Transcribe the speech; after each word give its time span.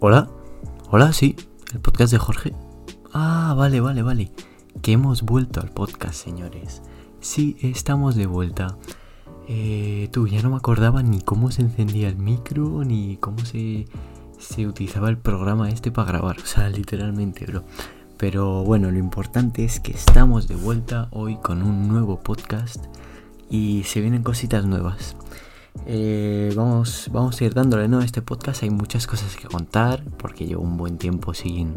Hola, 0.00 0.30
hola, 0.90 1.12
sí, 1.12 1.34
el 1.74 1.80
podcast 1.80 2.12
de 2.12 2.18
Jorge. 2.18 2.52
Ah, 3.12 3.52
vale, 3.58 3.80
vale, 3.80 4.02
vale. 4.02 4.30
Que 4.80 4.92
hemos 4.92 5.22
vuelto 5.22 5.60
al 5.60 5.70
podcast, 5.70 6.14
señores. 6.14 6.82
Sí, 7.18 7.56
estamos 7.62 8.14
de 8.14 8.26
vuelta. 8.26 8.78
Eh, 9.48 10.08
tú, 10.12 10.28
ya 10.28 10.40
no 10.40 10.50
me 10.50 10.56
acordaba 10.56 11.02
ni 11.02 11.20
cómo 11.20 11.50
se 11.50 11.62
encendía 11.62 12.08
el 12.08 12.16
micro, 12.16 12.84
ni 12.84 13.16
cómo 13.16 13.44
se, 13.44 13.86
se 14.38 14.68
utilizaba 14.68 15.08
el 15.08 15.18
programa 15.18 15.68
este 15.68 15.90
para 15.90 16.12
grabar. 16.12 16.36
O 16.38 16.46
sea, 16.46 16.68
literalmente, 16.68 17.44
bro. 17.46 17.64
Pero 18.18 18.62
bueno, 18.62 18.92
lo 18.92 18.98
importante 19.00 19.64
es 19.64 19.80
que 19.80 19.90
estamos 19.90 20.46
de 20.46 20.54
vuelta 20.54 21.08
hoy 21.10 21.38
con 21.38 21.60
un 21.64 21.88
nuevo 21.88 22.20
podcast 22.20 22.84
y 23.50 23.82
se 23.82 24.00
vienen 24.00 24.22
cositas 24.22 24.64
nuevas. 24.64 25.16
Eh, 25.86 26.52
vamos, 26.54 27.08
vamos 27.12 27.40
a 27.40 27.44
ir 27.44 27.54
dándole 27.54 27.88
¿no? 27.88 28.00
a 28.00 28.04
este 28.04 28.22
podcast. 28.22 28.62
Hay 28.62 28.70
muchas 28.70 29.06
cosas 29.06 29.36
que 29.36 29.48
contar 29.48 30.04
porque 30.18 30.46
llevo 30.46 30.62
un 30.62 30.76
buen 30.76 30.98
tiempo 30.98 31.34
sin, 31.34 31.74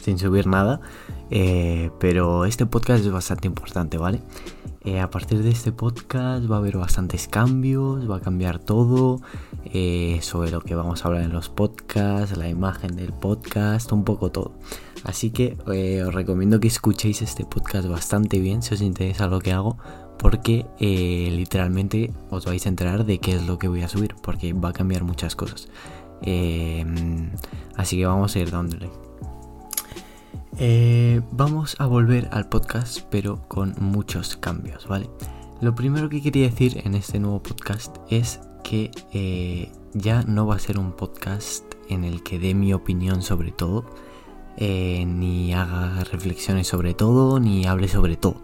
sin 0.00 0.18
subir 0.18 0.46
nada. 0.46 0.80
Eh, 1.30 1.90
pero 1.98 2.44
este 2.44 2.66
podcast 2.66 3.04
es 3.04 3.10
bastante 3.10 3.46
importante, 3.46 3.98
¿vale? 3.98 4.20
Eh, 4.84 5.00
a 5.00 5.10
partir 5.10 5.42
de 5.42 5.50
este 5.50 5.72
podcast 5.72 6.50
va 6.50 6.56
a 6.56 6.58
haber 6.58 6.76
bastantes 6.76 7.26
cambios, 7.28 8.10
va 8.10 8.16
a 8.16 8.20
cambiar 8.20 8.58
todo 8.58 9.20
sobre 10.20 10.52
lo 10.52 10.60
que 10.60 10.76
vamos 10.76 11.04
a 11.04 11.08
hablar 11.08 11.22
en 11.22 11.32
los 11.32 11.48
podcasts, 11.48 12.36
la 12.36 12.48
imagen 12.48 12.94
del 12.94 13.12
podcast, 13.12 13.90
un 13.92 14.04
poco 14.04 14.30
todo. 14.30 14.52
Así 15.02 15.30
que 15.30 15.56
os 16.06 16.14
recomiendo 16.14 16.60
que 16.60 16.68
escuchéis 16.68 17.22
este 17.22 17.44
podcast 17.44 17.88
bastante 17.88 18.38
bien 18.38 18.62
si 18.62 18.74
os 18.74 18.82
interesa 18.82 19.26
lo 19.26 19.40
que 19.40 19.52
hago 19.52 19.76
porque 20.18 20.66
eh, 20.80 21.28
literalmente 21.32 22.10
os 22.30 22.46
vais 22.46 22.64
a 22.64 22.68
enterar 22.68 23.04
de 23.04 23.18
qué 23.18 23.34
es 23.34 23.46
lo 23.46 23.58
que 23.58 23.68
voy 23.68 23.82
a 23.82 23.88
subir, 23.88 24.14
porque 24.22 24.52
va 24.52 24.70
a 24.70 24.72
cambiar 24.72 25.04
muchas 25.04 25.36
cosas. 25.36 25.68
Em, 26.22 27.30
así 27.76 27.98
que 27.98 28.06
vamos 28.06 28.34
a 28.34 28.38
ir 28.38 28.50
dándole. 28.50 28.88
Eh, 30.58 31.20
vamos 31.32 31.76
a 31.78 31.86
volver 31.86 32.28
al 32.30 32.48
podcast, 32.48 33.00
pero 33.10 33.46
con 33.48 33.74
muchos 33.80 34.36
cambios, 34.36 34.86
¿vale? 34.86 35.10
Lo 35.60 35.74
primero 35.74 36.08
que 36.08 36.22
quería 36.22 36.48
decir 36.48 36.80
en 36.84 36.94
este 36.94 37.18
nuevo 37.18 37.42
podcast 37.42 37.96
es 38.08 38.40
que 38.62 38.90
eh, 39.12 39.72
ya 39.94 40.22
no 40.22 40.46
va 40.46 40.56
a 40.56 40.58
ser 40.60 40.78
un 40.78 40.92
podcast 40.92 41.64
en 41.88 42.04
el 42.04 42.22
que 42.22 42.38
dé 42.38 42.54
mi 42.54 42.72
opinión 42.72 43.22
sobre 43.22 43.50
todo, 43.52 43.84
ni 44.58 45.52
haga 45.52 46.04
reflexiones 46.04 46.68
sobre 46.68 46.94
todo, 46.94 47.40
ni 47.40 47.66
hable 47.66 47.88
sobre 47.88 48.16
todo 48.16 48.42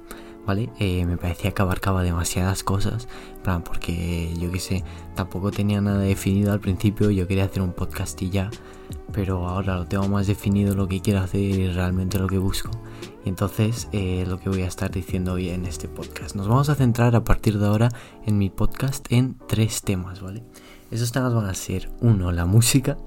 Eh, 0.59 1.06
me 1.06 1.17
parecía 1.17 1.53
que 1.53 1.62
abarcaba 1.62 2.03
demasiadas 2.03 2.65
cosas, 2.65 3.06
plan, 3.45 3.62
porque 3.62 4.34
yo 4.39 4.51
qué 4.51 4.59
sé, 4.59 4.84
tampoco 5.15 5.53
tenía 5.53 5.81
nada 5.81 6.01
definido 6.01 6.53
al 6.53 6.61
principio, 6.61 7.11
yo 7.11 7.29
quería 7.29 7.45
hacer 7.45 7.62
un 7.62 7.73
podcast 7.73 8.20
y 8.23 8.31
ya, 8.31 8.51
pero 9.12 9.48
ahora 9.48 9.77
lo 9.77 9.87
tengo 9.87 10.09
más 10.09 10.27
definido 10.27 10.75
lo 10.75 10.89
que 10.89 11.01
quiero 11.01 11.21
hacer 11.21 11.41
y 11.41 11.69
realmente 11.69 12.19
lo 12.19 12.27
que 12.27 12.39
busco. 12.39 12.71
Y 13.25 13.28
entonces 13.28 13.89
eh, 13.93 14.25
lo 14.27 14.41
que 14.41 14.48
voy 14.48 14.62
a 14.62 14.67
estar 14.67 14.91
diciendo 14.91 15.34
hoy 15.34 15.51
en 15.51 15.67
este 15.67 15.87
podcast. 15.87 16.34
Nos 16.34 16.48
vamos 16.48 16.69
a 16.69 16.75
centrar 16.75 17.15
a 17.15 17.23
partir 17.23 17.59
de 17.59 17.67
ahora 17.67 17.91
en 18.27 18.37
mi 18.37 18.51
podcast 18.51 19.06
en 19.12 19.37
tres 19.47 19.83
temas, 19.83 20.21
¿vale? 20.21 20.43
Esos 20.91 21.12
temas 21.12 21.33
van 21.33 21.47
a 21.47 21.55
ser, 21.55 21.91
uno, 22.01 22.33
la 22.33 22.47
música, 22.47 22.98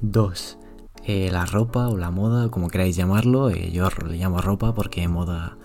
dos, 0.00 0.58
eh, 1.04 1.30
la 1.32 1.44
ropa 1.44 1.88
o 1.88 1.96
la 1.96 2.12
moda, 2.12 2.50
como 2.50 2.68
queráis 2.68 2.94
llamarlo. 2.94 3.50
yo 3.50 3.88
le 4.06 4.18
llamo 4.18 4.40
ropa 4.40 4.74
porque 4.74 5.08
moda 5.08 5.58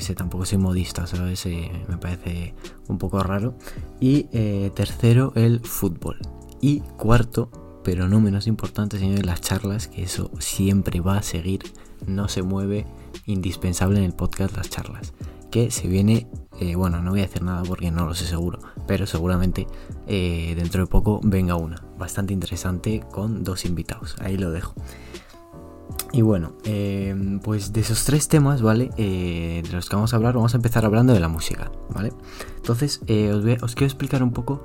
sé, 0.00 0.14
tampoco 0.14 0.44
soy 0.44 0.58
modista. 0.58 1.04
Eh, 1.44 1.84
me 1.88 1.98
parece 1.98 2.54
un 2.88 2.98
poco 2.98 3.22
raro. 3.22 3.56
Y 4.00 4.26
eh, 4.32 4.70
tercero, 4.74 5.32
el 5.34 5.60
fútbol. 5.60 6.18
Y 6.60 6.80
cuarto, 6.80 7.80
pero 7.84 8.08
no 8.08 8.20
menos 8.20 8.46
importante, 8.46 8.98
señores, 8.98 9.26
las 9.26 9.40
charlas, 9.40 9.88
que 9.88 10.02
eso 10.02 10.30
siempre 10.38 11.00
va 11.00 11.18
a 11.18 11.22
seguir, 11.22 11.62
no 12.06 12.28
se 12.28 12.42
mueve, 12.42 12.86
indispensable 13.26 13.98
en 13.98 14.04
el 14.04 14.12
podcast 14.12 14.56
las 14.56 14.70
charlas. 14.70 15.12
Que 15.50 15.70
se 15.70 15.88
viene, 15.88 16.28
eh, 16.60 16.76
bueno, 16.76 17.02
no 17.02 17.10
voy 17.10 17.20
a 17.20 17.26
decir 17.26 17.42
nada 17.42 17.62
porque 17.62 17.90
no 17.90 18.06
lo 18.06 18.14
sé 18.14 18.24
seguro, 18.24 18.60
pero 18.86 19.06
seguramente 19.06 19.66
dentro 20.06 20.82
de 20.82 20.86
poco 20.86 21.20
venga 21.22 21.56
una, 21.56 21.82
bastante 21.98 22.32
interesante 22.32 23.02
con 23.10 23.44
dos 23.44 23.64
invitados, 23.64 24.16
ahí 24.20 24.36
lo 24.36 24.50
dejo. 24.50 24.74
Y 26.12 26.20
bueno, 26.20 26.52
em, 26.64 27.40
pues 27.40 27.72
de 27.72 27.80
esos 27.80 28.04
tres 28.04 28.28
temas, 28.28 28.60
¿vale? 28.60 28.90
Eh, 28.98 29.62
de 29.64 29.72
los 29.72 29.88
que 29.88 29.96
vamos 29.96 30.12
a 30.12 30.16
hablar, 30.16 30.34
vamos 30.34 30.52
a 30.52 30.58
empezar 30.58 30.84
hablando 30.84 31.14
de 31.14 31.20
la 31.20 31.28
música, 31.28 31.72
¿vale? 31.88 32.12
Entonces, 32.56 33.00
eh, 33.06 33.32
os, 33.32 33.74
quiero 33.74 33.86
explicar 33.86 34.22
un 34.22 34.30
poco 34.30 34.62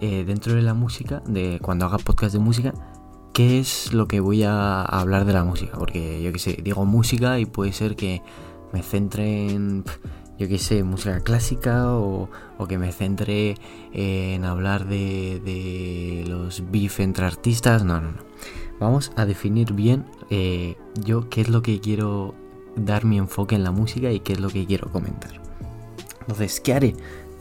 eh, 0.00 0.24
dentro 0.26 0.54
de 0.54 0.62
la 0.62 0.72
música, 0.72 1.22
de 1.26 1.58
cuando 1.60 1.84
haga 1.84 1.98
podcast 1.98 2.32
de 2.32 2.38
música, 2.38 2.72
qué 3.34 3.58
es 3.58 3.92
lo 3.92 4.08
que 4.08 4.20
voy 4.20 4.44
a 4.44 4.82
hablar 4.82 5.26
de 5.26 5.34
la 5.34 5.44
música. 5.44 5.76
Porque 5.78 6.22
yo 6.22 6.32
qué 6.32 6.38
sé, 6.38 6.58
digo 6.62 6.86
música 6.86 7.38
y 7.38 7.44
puede 7.44 7.74
ser 7.74 7.94
que 7.94 8.22
me 8.72 8.82
centre 8.82 9.50
en, 9.50 9.84
yo 10.38 10.48
qué 10.48 10.58
sé, 10.58 10.82
música 10.82 11.20
clásica 11.20 11.90
o, 11.90 12.30
que 12.66 12.78
me 12.78 12.90
centre 12.90 13.56
en 13.92 14.46
hablar 14.46 14.86
de, 14.86 15.42
de 15.44 16.24
los 16.26 16.70
beef 16.70 17.00
entre 17.00 17.26
artistas. 17.26 17.84
No, 17.84 18.00
no, 18.00 18.12
no. 18.12 18.26
Vamos 18.78 19.12
a 19.16 19.24
definir 19.24 19.72
bien 19.72 20.04
eh, 20.30 20.76
yo 20.94 21.28
qué 21.30 21.40
es 21.40 21.48
lo 21.48 21.62
que 21.62 21.80
quiero 21.80 22.34
dar 22.76 23.04
mi 23.04 23.16
enfoque 23.18 23.54
en 23.54 23.64
la 23.64 23.70
música 23.70 24.10
y 24.10 24.20
qué 24.20 24.34
es 24.34 24.40
lo 24.40 24.48
que 24.48 24.66
quiero 24.66 24.90
comentar. 24.90 25.40
Entonces, 26.20 26.60
¿qué 26.60 26.74
haré 26.74 26.96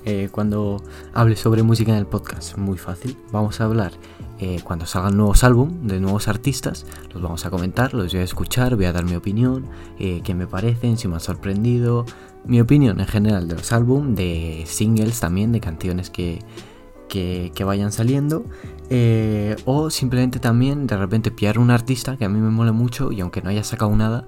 eh, 0.05 0.29
cuando 0.31 0.81
hable 1.13 1.35
sobre 1.35 1.63
música 1.63 1.91
en 1.91 1.97
el 1.97 2.05
podcast? 2.05 2.57
Muy 2.57 2.77
fácil. 2.77 3.17
Vamos 3.31 3.59
a 3.59 3.65
hablar 3.65 3.91
eh, 4.39 4.61
cuando 4.63 4.85
salgan 4.85 5.17
nuevos 5.17 5.43
álbumes 5.43 5.75
de 5.87 5.99
nuevos 5.99 6.27
artistas. 6.29 6.85
Los 7.13 7.21
vamos 7.21 7.45
a 7.45 7.49
comentar, 7.49 7.93
los 7.93 8.13
voy 8.13 8.21
a 8.21 8.23
escuchar, 8.23 8.75
voy 8.75 8.85
a 8.85 8.93
dar 8.93 9.03
mi 9.03 9.15
opinión, 9.15 9.65
qué 9.97 10.33
me 10.35 10.47
parecen, 10.47 10.97
si 10.97 11.07
me 11.07 11.17
ha 11.17 11.19
sorprendido. 11.19 12.05
Mi 12.45 12.61
opinión 12.61 12.99
en 12.99 13.07
general 13.07 13.47
de 13.47 13.55
los 13.55 13.71
álbumes, 13.71 14.15
de 14.15 14.63
singles 14.67 15.19
también, 15.19 15.51
de 15.51 15.59
canciones 15.59 16.11
que, 16.11 16.39
que, 17.07 17.51
vayan 17.65 17.91
saliendo. 17.91 18.45
Eh, 18.89 19.55
o 19.65 19.89
simplemente 19.89 20.39
también 20.39 20.85
de 20.85 20.95
repente 20.95 21.31
pillar 21.31 21.57
un 21.57 21.71
artista 21.71 22.17
que 22.17 22.25
a 22.25 22.29
mí 22.29 22.39
me 22.39 22.51
mole 22.51 22.71
mucho 22.71 23.11
y 23.11 23.21
aunque 23.21 23.41
no 23.41 23.49
haya 23.49 23.63
sacado 23.63 23.95
nada, 23.95 24.27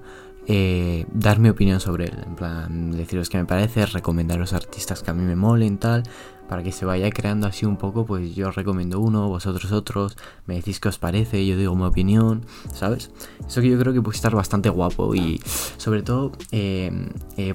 eh, 0.50 1.04
dar 1.12 1.38
mi 1.38 1.50
opinión 1.50 1.78
sobre 1.78 2.06
él. 2.06 2.14
En 2.26 2.34
plan, 2.34 2.90
deciros 2.90 3.28
qué 3.28 3.36
me 3.36 3.44
parece, 3.44 3.84
recomendar 3.84 4.38
los 4.38 4.54
artistas 4.54 5.02
que 5.02 5.10
a 5.10 5.14
mí 5.14 5.22
me 5.22 5.36
molen, 5.36 5.76
tal. 5.76 6.04
Para 6.48 6.62
que 6.62 6.72
se 6.72 6.86
vaya 6.86 7.10
creando 7.10 7.46
así 7.46 7.66
un 7.66 7.76
poco, 7.76 8.06
pues 8.06 8.34
yo 8.34 8.50
recomiendo 8.50 8.98
uno, 8.98 9.28
vosotros 9.28 9.70
otros, 9.70 10.16
me 10.46 10.54
decís 10.54 10.80
qué 10.80 10.88
os 10.88 10.98
parece, 10.98 11.46
yo 11.46 11.58
digo 11.58 11.76
mi 11.76 11.84
opinión, 11.84 12.46
¿sabes? 12.72 13.10
Eso 13.46 13.60
que 13.60 13.68
yo 13.68 13.78
creo 13.78 13.92
que 13.92 14.00
puede 14.00 14.16
estar 14.16 14.34
bastante 14.34 14.70
guapo 14.70 15.14
y 15.14 15.42
sobre 15.76 16.02
todo 16.02 16.32
eh, 16.50 16.90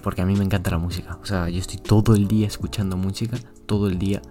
porque 0.03 0.21
a 0.21 0.27
mí 0.27 0.35
me 0.35 0.43
encanta 0.43 0.69
la 0.69 0.77
música. 0.77 1.17
O 1.23 1.25
sea, 1.25 1.49
yo 1.49 1.57
estoy 1.57 1.79
todo 1.79 2.13
el 2.13 2.27
día 2.27 2.45
escuchando 2.45 2.95
música, 2.95 3.37
todo 3.65 3.87
el 3.87 3.97
día. 3.97 4.21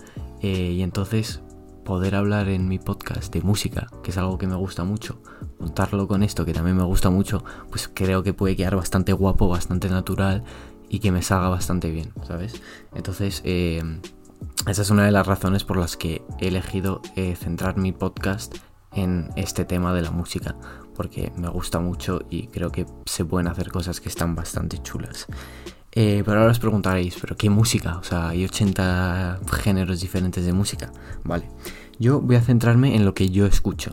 Eh, 0.41 0.75
y 0.77 0.83
entonces 0.83 1.41
poder 1.85 2.15
hablar 2.15 2.49
en 2.49 2.69
mi 2.69 2.79
podcast 2.79 3.33
de 3.33 3.43
música, 3.43 3.89
que 4.03 4.11
es 4.11 4.19
algo 4.19 4.39
que 4.39 4.47
me 4.47 4.55
gusta 4.55 4.85
mucho, 4.85 5.21
montarlo 5.59 6.07
con 6.09 6.23
esto, 6.23 6.45
que 6.45 6.53
también 6.53 6.77
me 6.77 6.85
gusta 6.85 7.11
mucho, 7.11 7.45
pues 7.71 7.89
creo 7.93 8.23
que 8.23 8.35
puede 8.35 8.57
quedar 8.57 8.77
bastante 8.77 9.13
guapo, 9.13 9.49
bastante 9.49 9.89
natural 9.89 10.45
y 10.89 10.99
que 11.01 11.13
me 11.13 11.23
salga 11.23 11.49
bastante 11.49 11.91
bien, 11.91 12.13
¿sabes? 12.27 12.61
Entonces, 12.95 13.43
eh, 13.45 13.83
esa 14.67 14.83
es 14.83 14.91
una 14.91 15.05
de 15.05 15.13
las 15.13 15.27
razones 15.27 15.65
por 15.65 15.77
las 15.77 15.97
que 15.97 16.23
he 16.39 16.49
elegido 16.49 17.03
eh, 17.17 17.35
centrar 17.37 17.77
mi 17.77 17.93
podcast 17.93 18.57
en 18.93 19.31
este 19.37 19.65
tema 19.65 19.93
de 19.95 20.03
la 20.03 20.11
música, 20.11 20.55
porque 20.95 21.33
me 21.37 21.49
gusta 21.49 21.81
mucho 21.81 22.21
y 22.31 22.49
creo 22.49 22.71
que 22.71 22.87
se 23.07 23.25
pueden 23.25 23.49
hacer 23.49 23.71
cosas 23.71 24.01
que 24.01 24.09
están 24.09 24.35
bastante 24.35 24.79
chulas. 24.83 25.27
Eh, 25.95 26.23
pero 26.25 26.41
ahora 26.41 26.53
os 26.53 26.59
preguntaréis, 26.59 27.17
¿pero 27.21 27.37
qué 27.37 27.51
música? 27.51 27.99
O 27.99 28.03
sea, 28.03 28.29
hay 28.29 28.45
80 28.45 29.41
géneros 29.63 30.01
diferentes 30.01 30.45
de 30.45 30.53
música. 30.53 30.91
Vale. 31.23 31.49
Yo 32.03 32.21
voy 32.21 32.35
a 32.35 32.41
centrarme 32.41 32.97
en 32.97 33.05
lo 33.05 33.15
que 33.15 33.29
yo 33.31 33.47
escucho. 33.47 33.93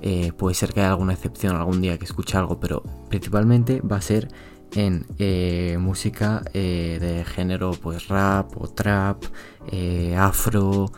Eh, 0.00 0.30
puede 0.30 0.54
ser 0.54 0.72
que 0.72 0.78
haya 0.78 0.90
alguna 0.90 1.14
excepción 1.14 1.56
algún 1.56 1.80
día 1.80 1.98
que 1.98 2.04
escuche 2.04 2.38
algo, 2.38 2.60
pero 2.60 2.84
principalmente 3.08 3.80
va 3.80 3.96
a 3.96 4.00
ser 4.00 4.28
en 4.76 5.06
eh, 5.18 5.76
música 5.80 6.44
de 6.52 7.24
género 7.26 7.72
pues 7.72 8.06
rap 8.06 8.56
o 8.62 8.68
trap, 8.68 9.24
afro, 10.16 10.92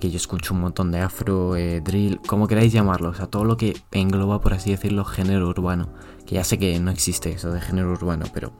que 0.00 0.10
yo 0.10 0.16
escucho 0.16 0.52
un 0.52 0.62
montón 0.62 0.90
de 0.90 0.98
afro, 0.98 1.52
drill, 1.84 2.18
como 2.26 2.48
queráis 2.48 2.72
llamarlo, 2.72 3.10
o 3.10 3.14
sea, 3.14 3.26
todo 3.26 3.44
lo 3.44 3.56
que 3.56 3.76
engloba, 3.92 4.40
por 4.40 4.54
así 4.54 4.72
decirlo, 4.72 5.04
género 5.04 5.48
urbano, 5.48 5.92
que 6.26 6.34
ya 6.34 6.42
sé 6.42 6.58
que 6.58 6.80
no 6.80 6.90
existe 6.90 7.30
eso 7.30 7.52
de 7.52 7.60
género 7.60 7.92
urbano, 7.92 8.26
pero 8.34 8.52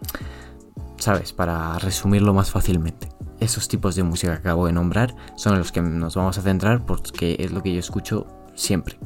¿sabes? 0.98 1.32
Para 1.32 1.80
resumirlo 1.80 2.32
más 2.32 2.52
fácilmente. 2.52 3.08
Esos 3.40 3.68
tipos 3.68 3.96
de 3.96 4.02
música 4.02 4.34
que 4.34 4.40
acabo 4.40 4.66
de 4.66 4.72
nombrar 4.72 5.14
son 5.36 5.58
los 5.58 5.72
que 5.72 5.80
nos 5.80 6.14
vamos 6.14 6.38
a 6.38 6.42
centrar 6.42 6.84
porque 6.84 7.36
es 7.38 7.50
lo 7.50 7.62
que 7.62 7.72
yo 7.72 7.80
escucho 7.80 8.26
siempre. 8.54 8.98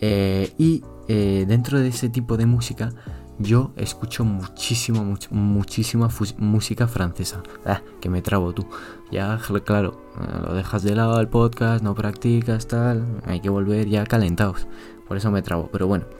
Eh, 0.00 0.52
y 0.58 0.82
eh, 1.08 1.44
dentro 1.46 1.78
de 1.78 1.88
ese 1.88 2.08
tipo 2.08 2.36
de 2.36 2.46
música 2.46 2.90
yo 3.38 3.72
escucho 3.76 4.24
muchísimo, 4.24 5.16
muchísima 5.30 6.08
música 6.38 6.86
francesa. 6.86 7.42
Ah, 7.64 7.80
que 8.00 8.10
me 8.10 8.20
trabo 8.20 8.52
tú. 8.52 8.66
Ya, 9.10 9.38
claro, 9.64 9.98
lo 10.42 10.54
dejas 10.54 10.82
de 10.82 10.94
lado 10.94 11.16
al 11.16 11.28
podcast, 11.28 11.82
no 11.82 11.94
practicas, 11.94 12.68
tal. 12.68 13.22
Hay 13.24 13.40
que 13.40 13.48
volver 13.48 13.88
ya 13.88 14.04
calentados. 14.04 14.66
por 15.08 15.16
eso 15.16 15.30
me 15.30 15.42
trabo, 15.42 15.70
pero 15.72 15.86
bueno. 15.86 16.19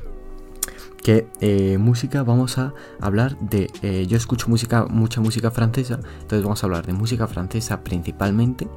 Que 1.03 1.27
eh, 1.41 1.79
música 1.79 2.23
vamos 2.23 2.59
a 2.59 2.75
hablar 3.01 3.39
de... 3.39 3.71
eh, 3.83 4.07
yo 4.07 4.17
escucho 4.19 4.49
música, 4.49 4.85
mucha 4.85 5.21
música 5.21 5.51
francesa, 5.51 6.01
entonces 6.21 6.43
vamos 6.43 6.63
a 6.63 6.67
hablar 6.67 6.85
de 6.87 6.93
música 6.93 7.27
francesa 7.27 7.83
principalmente, 7.83 8.69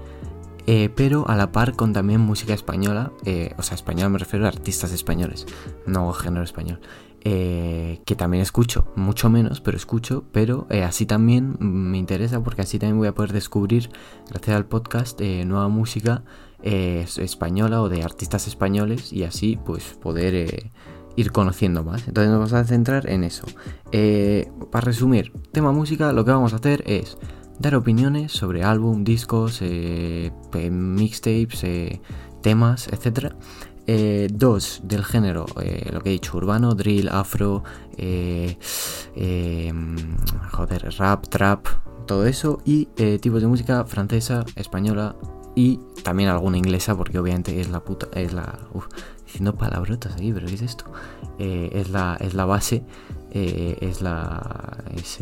eh, 0.66 0.90
pero 0.96 1.28
a 1.28 1.36
la 1.36 1.52
par 1.52 1.76
con 1.76 1.92
también 1.92 2.22
música 2.22 2.54
española, 2.54 3.12
o 3.58 3.62
sea, 3.64 3.76
española 3.76 4.08
me 4.10 4.20
refiero 4.20 4.46
a 4.46 4.48
artistas 4.48 4.94
españoles, 4.94 5.46
no 5.86 6.14
género 6.14 6.44
español, 6.46 6.80
que 7.22 8.16
también 8.18 8.42
escucho, 8.42 8.88
mucho 8.96 9.30
menos, 9.30 9.60
pero 9.60 9.76
escucho, 9.76 10.24
pero 10.32 10.66
así 10.86 11.06
también 11.06 11.58
me 11.60 11.98
interesa 11.98 12.42
porque 12.42 12.62
así 12.62 12.80
también 12.80 12.98
voy 12.98 13.10
a 13.10 13.14
poder 13.14 13.34
descubrir, 13.34 13.90
gracias 14.30 14.56
al 14.56 14.66
podcast, 14.66 15.20
nueva 15.20 15.68
música 15.68 16.24
es- 16.62 17.18
española 17.18 17.82
o 17.82 17.90
de 17.90 18.02
artistas 18.04 18.48
españoles 18.48 19.12
y 19.12 19.24
así 19.24 19.60
pues 19.66 19.98
poder 20.02 20.72
ir 21.16 21.32
conociendo 21.32 21.84
más. 21.84 22.08
Entonces 22.08 22.30
nos 22.32 22.40
vamos 22.40 22.54
a 22.54 22.64
centrar 22.66 23.10
en 23.10 23.24
eso. 23.24 23.46
Eh, 23.92 24.50
para 24.72 24.86
resumir, 24.86 25.32
tema 25.52 25.72
música, 25.72 26.12
lo 26.14 26.26
que 26.26 26.32
vamos 26.32 26.54
a 26.54 26.58
hacer 26.58 26.84
es 26.88 27.18
dar 27.60 27.76
opiniones 27.76 28.32
sobre 28.32 28.64
álbum, 28.64 29.04
discos, 29.04 29.60
eh, 29.62 30.32
pe- 30.52 30.72
mixtapes, 30.72 31.64
eh, 31.64 32.02
temas, 32.42 32.88
etc. 32.88 33.34
Dos, 34.32 34.82
del 34.86 35.04
género, 35.04 35.46
lo 35.92 36.02
que 36.02 36.10
he 36.10 36.14
dicho, 36.14 36.38
urbano, 36.38 36.74
drill, 36.74 37.10
afro, 37.10 37.64
eh, 37.98 38.58
joder, 40.52 40.94
rap, 40.98 41.28
trap, 41.28 41.68
todo 42.08 42.26
eso. 42.26 42.62
Y 42.66 42.86
tipos 43.20 43.42
de 43.42 43.48
música 43.48 43.84
francesa, 43.86 44.46
española 44.56 45.16
y 45.56 45.80
también 46.02 46.30
alguna 46.30 46.58
inglesa, 46.58 46.96
porque 46.96 47.20
obviamente 47.20 47.60
es 47.60 47.70
la 47.70 47.82
puta, 47.84 48.08
es 48.14 48.34
la... 48.34 48.58
diciendo 49.34 49.56
palabrotas 49.56 50.14
aquí, 50.14 50.32
pero 50.32 50.46
¿qué 50.46 50.54
es 50.54 50.62
esto? 50.62 50.86
Eh, 51.40 51.72
es, 51.74 51.90
la, 51.90 52.18
es 52.20 52.36
la 52.36 52.46
base, 52.46 52.86
eh, 53.32 53.78
es 53.82 54.02
la... 54.02 54.78
Es, 54.96 55.20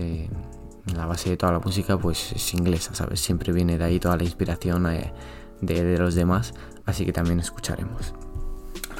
la 0.96 1.06
base 1.06 1.30
de 1.30 1.38
toda 1.38 1.54
la 1.54 1.60
música 1.60 1.96
pues 1.96 2.34
es 2.34 2.54
inglesa, 2.56 2.96
¿sabes? 2.96 3.20
Siempre 3.20 3.54
viene 3.54 3.78
de 3.78 3.84
ahí 3.84 4.00
toda 4.00 4.18
la 4.18 4.24
inspiración 4.24 4.88
eh, 4.88 5.14
de, 5.62 5.84
de 5.84 5.98
los 6.00 6.16
demás, 6.16 6.56
así 6.86 7.06
que 7.06 7.14
también 7.14 7.40
escucharemos. 7.40 8.16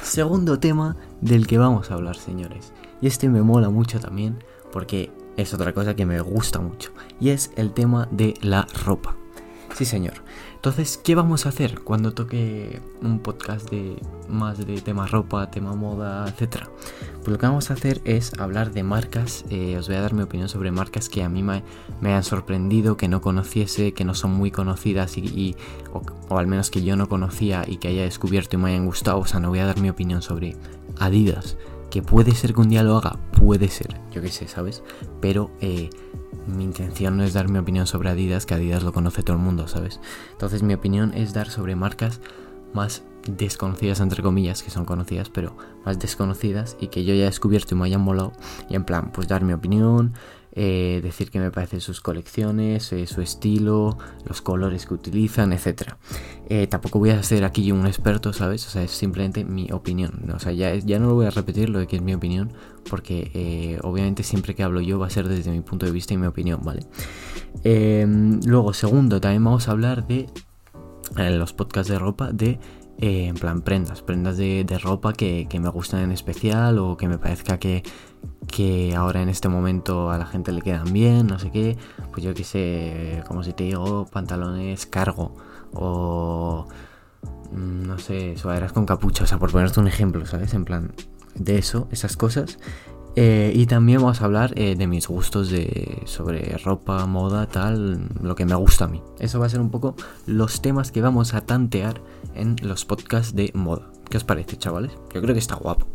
Segundo 0.00 0.60
tema 0.60 0.96
del 1.20 1.46
que 1.46 1.58
vamos 1.58 1.90
a 1.90 1.94
hablar, 1.94 2.16
señores. 2.16 2.72
Y 3.00 3.08
este 3.08 3.28
me 3.28 3.42
mola 3.42 3.68
mucho 3.68 3.98
también 3.98 4.42
porque 4.72 5.10
es 5.36 5.52
otra 5.52 5.74
cosa 5.74 5.94
que 5.94 6.06
me 6.06 6.20
gusta 6.20 6.60
mucho. 6.60 6.92
Y 7.20 7.30
es 7.30 7.50
el 7.56 7.72
tema 7.72 8.08
de 8.12 8.34
la 8.40 8.66
ropa. 8.84 9.16
Sí, 9.74 9.86
señor. 9.86 10.14
Entonces, 10.54 11.00
¿qué 11.02 11.14
vamos 11.14 11.46
a 11.46 11.48
hacer 11.48 11.80
cuando 11.80 12.12
toque 12.12 12.80
un 13.00 13.18
podcast 13.20 13.68
de 13.70 13.96
más 14.28 14.58
de 14.64 14.80
tema 14.80 15.06
ropa, 15.06 15.50
tema 15.50 15.74
moda, 15.74 16.28
etcétera? 16.28 16.68
Pues 17.16 17.28
lo 17.28 17.38
que 17.38 17.46
vamos 17.46 17.70
a 17.70 17.74
hacer 17.74 18.00
es 18.04 18.38
hablar 18.38 18.72
de 18.72 18.82
marcas. 18.82 19.44
eh, 19.50 19.76
os 19.78 19.88
voy 19.88 19.96
a 19.96 20.02
dar 20.02 20.12
mi 20.12 20.22
opinión 20.22 20.48
sobre 20.48 20.70
marcas 20.70 21.08
que 21.08 21.22
a 21.22 21.28
mí 21.28 21.42
me, 21.42 21.64
me 22.00 22.12
han 22.12 22.22
sorprendido, 22.22 22.96
que 22.96 23.08
no 23.08 23.20
conociese, 23.22 23.92
que 23.92 24.04
no 24.04 24.14
son 24.14 24.32
muy 24.32 24.50
conocidas 24.50 25.16
y, 25.16 25.56
o 26.28 26.38
al 26.38 26.46
menos 26.46 26.70
que 26.70 26.82
yo 26.82 26.94
no 26.96 27.08
conocía 27.08 27.64
y 27.66 27.78
que 27.78 27.88
haya 27.88 28.02
descubierto 28.02 28.56
y 28.56 28.58
me 28.58 28.70
hayan 28.70 28.86
gustado. 28.86 29.18
O 29.18 29.26
sea, 29.26 29.40
no 29.40 29.48
voy 29.48 29.60
a 29.60 29.66
dar 29.66 29.80
mi 29.80 29.88
opinión 29.88 30.22
sobre 30.22 30.56
Adidas. 30.98 31.56
Que 31.92 32.00
puede 32.00 32.34
ser 32.34 32.54
que 32.54 32.60
un 32.62 32.70
día 32.70 32.82
lo 32.82 32.96
haga, 32.96 33.18
puede 33.38 33.68
ser, 33.68 34.00
yo 34.10 34.22
qué 34.22 34.30
sé, 34.30 34.48
¿sabes? 34.48 34.82
Pero 35.20 35.50
eh, 35.60 35.90
mi 36.46 36.64
intención 36.64 37.18
no 37.18 37.22
es 37.22 37.34
dar 37.34 37.50
mi 37.50 37.58
opinión 37.58 37.86
sobre 37.86 38.08
Adidas, 38.08 38.46
que 38.46 38.54
Adidas 38.54 38.82
lo 38.82 38.94
conoce 38.94 39.22
todo 39.22 39.36
el 39.36 39.42
mundo, 39.42 39.68
¿sabes? 39.68 40.00
Entonces 40.30 40.62
mi 40.62 40.72
opinión 40.72 41.12
es 41.12 41.34
dar 41.34 41.50
sobre 41.50 41.76
marcas 41.76 42.22
más 42.72 43.02
desconocidas, 43.28 44.00
entre 44.00 44.22
comillas, 44.22 44.62
que 44.62 44.70
son 44.70 44.86
conocidas, 44.86 45.28
pero 45.28 45.54
más 45.84 45.98
desconocidas 45.98 46.78
y 46.80 46.86
que 46.86 47.04
yo 47.04 47.12
ya 47.12 47.24
he 47.24 47.26
descubierto 47.26 47.74
y 47.74 47.78
me 47.78 47.84
hayan 47.84 48.00
molado. 48.00 48.32
Y 48.70 48.74
en 48.74 48.84
plan, 48.84 49.12
pues 49.12 49.28
dar 49.28 49.44
mi 49.44 49.52
opinión, 49.52 50.14
eh, 50.54 51.00
decir 51.02 51.30
qué 51.30 51.40
me 51.40 51.50
parecen 51.50 51.80
sus 51.80 52.00
colecciones, 52.00 52.92
eh, 52.92 53.06
su 53.06 53.22
estilo, 53.22 53.96
los 54.26 54.42
colores 54.42 54.86
que 54.86 54.94
utilizan, 54.94 55.52
etc. 55.52 55.94
Eh, 56.48 56.66
tampoco 56.66 56.98
voy 56.98 57.10
a 57.10 57.22
ser 57.22 57.44
aquí 57.44 57.72
un 57.72 57.86
experto, 57.86 58.32
¿sabes? 58.32 58.66
O 58.66 58.70
sea, 58.70 58.82
es 58.82 58.90
simplemente 58.90 59.44
mi 59.44 59.70
opinión. 59.72 60.30
O 60.34 60.38
sea, 60.38 60.52
ya, 60.52 60.74
ya 60.74 60.98
no 60.98 61.08
lo 61.08 61.14
voy 61.14 61.26
a 61.26 61.30
repetir 61.30 61.70
lo 61.70 61.78
de 61.78 61.86
que 61.86 61.96
es 61.96 62.02
mi 62.02 62.14
opinión, 62.14 62.52
porque 62.88 63.78
obviamente 63.82 64.22
siempre 64.22 64.54
que 64.54 64.62
hablo 64.62 64.80
yo 64.80 64.98
va 64.98 65.06
a 65.06 65.10
ser 65.10 65.28
desde 65.28 65.50
mi 65.50 65.60
punto 65.60 65.86
de 65.86 65.92
vista 65.92 66.14
y 66.14 66.18
mi 66.18 66.26
opinión, 66.26 66.60
¿vale? 66.62 66.86
Eh, 67.64 68.06
luego, 68.44 68.72
segundo, 68.72 69.20
también 69.20 69.44
vamos 69.44 69.68
a 69.68 69.72
hablar 69.72 70.06
de 70.06 70.26
los 71.16 71.52
podcasts 71.52 71.90
de 71.90 71.98
ropa 71.98 72.32
de 72.32 72.58
eh, 72.98 73.26
en 73.26 73.34
plan 73.34 73.62
prendas, 73.62 74.02
prendas 74.02 74.36
de, 74.36 74.64
de 74.64 74.78
ropa 74.78 75.12
que, 75.12 75.46
que 75.48 75.60
me 75.60 75.68
gustan 75.68 76.00
en 76.00 76.12
especial 76.12 76.78
o 76.78 76.96
que 76.96 77.08
me 77.08 77.18
parezca 77.18 77.58
que, 77.58 77.82
que 78.48 78.94
ahora 78.94 79.22
en 79.22 79.28
este 79.28 79.48
momento 79.48 80.10
a 80.10 80.18
la 80.18 80.26
gente 80.26 80.52
le 80.52 80.62
quedan 80.62 80.92
bien, 80.92 81.26
no 81.26 81.38
sé 81.38 81.50
qué, 81.50 81.76
pues 82.12 82.22
yo 82.22 82.34
qué 82.34 82.44
sé, 82.44 83.22
como 83.26 83.42
si 83.42 83.52
te 83.52 83.64
digo, 83.64 84.06
pantalones 84.06 84.86
cargo 84.86 85.34
o 85.72 86.66
mm, 87.52 87.86
no 87.86 87.98
sé, 87.98 88.36
sudaderas 88.36 88.72
con 88.72 88.86
capucha, 88.86 89.24
o 89.24 89.26
sea, 89.26 89.38
por 89.38 89.50
ponerte 89.50 89.80
un 89.80 89.88
ejemplo, 89.88 90.26
¿sabes? 90.26 90.54
En 90.54 90.64
plan 90.64 90.92
de 91.34 91.58
eso, 91.58 91.88
esas 91.90 92.16
cosas. 92.16 92.58
Eh, 93.14 93.52
y 93.54 93.66
también 93.66 94.00
vamos 94.00 94.22
a 94.22 94.24
hablar 94.24 94.52
eh, 94.56 94.74
de 94.74 94.86
mis 94.86 95.06
gustos 95.06 95.50
de, 95.50 96.00
sobre 96.06 96.56
ropa, 96.64 97.04
moda, 97.06 97.46
tal, 97.46 98.08
lo 98.22 98.34
que 98.34 98.46
me 98.46 98.54
gusta 98.54 98.86
a 98.86 98.88
mí. 98.88 99.02
Eso 99.18 99.38
va 99.38 99.46
a 99.46 99.48
ser 99.50 99.60
un 99.60 99.70
poco 99.70 99.94
los 100.26 100.62
temas 100.62 100.90
que 100.92 101.02
vamos 101.02 101.34
a 101.34 101.42
tantear 101.42 102.00
en 102.34 102.56
los 102.62 102.86
podcasts 102.86 103.34
de 103.34 103.50
moda. 103.54 103.90
¿Qué 104.08 104.16
os 104.16 104.24
parece, 104.24 104.56
chavales? 104.56 104.92
Yo 105.12 105.20
creo 105.20 105.34
que 105.34 105.40
está 105.40 105.56
guapo. 105.56 105.86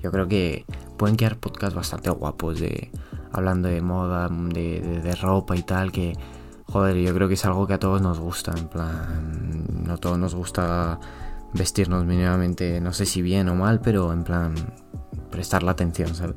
Yo 0.00 0.12
creo 0.12 0.28
que 0.28 0.64
pueden 0.96 1.16
quedar 1.16 1.38
podcasts 1.38 1.74
bastante 1.74 2.10
guapos 2.10 2.60
de 2.60 2.92
hablando 3.32 3.68
de 3.68 3.80
moda, 3.82 4.28
de, 4.28 4.80
de- 4.80 5.00
de 5.00 5.14
ropa 5.16 5.56
y 5.56 5.62
tal, 5.64 5.90
que 5.90 6.12
joder, 6.66 6.96
yo 6.98 7.12
creo 7.12 7.26
que 7.26 7.34
es 7.34 7.44
algo 7.44 7.66
que 7.66 7.74
a 7.74 7.78
todos 7.80 8.00
nos 8.00 8.20
gusta, 8.20 8.52
en 8.56 8.68
plan, 8.68 9.64
no 9.84 9.98
todos 9.98 10.18
nos 10.18 10.36
gusta 10.36 11.00
vestirnos 11.52 12.04
mínimamente, 12.06 12.80
no 12.80 12.92
sé 12.92 13.06
si 13.06 13.22
bien 13.22 13.48
o 13.48 13.56
mal, 13.56 13.80
pero 13.80 14.12
en 14.12 14.22
plan 14.22 14.54
prestar 15.32 15.64
la 15.64 15.72
atención, 15.72 16.14
¿sabes? 16.14 16.36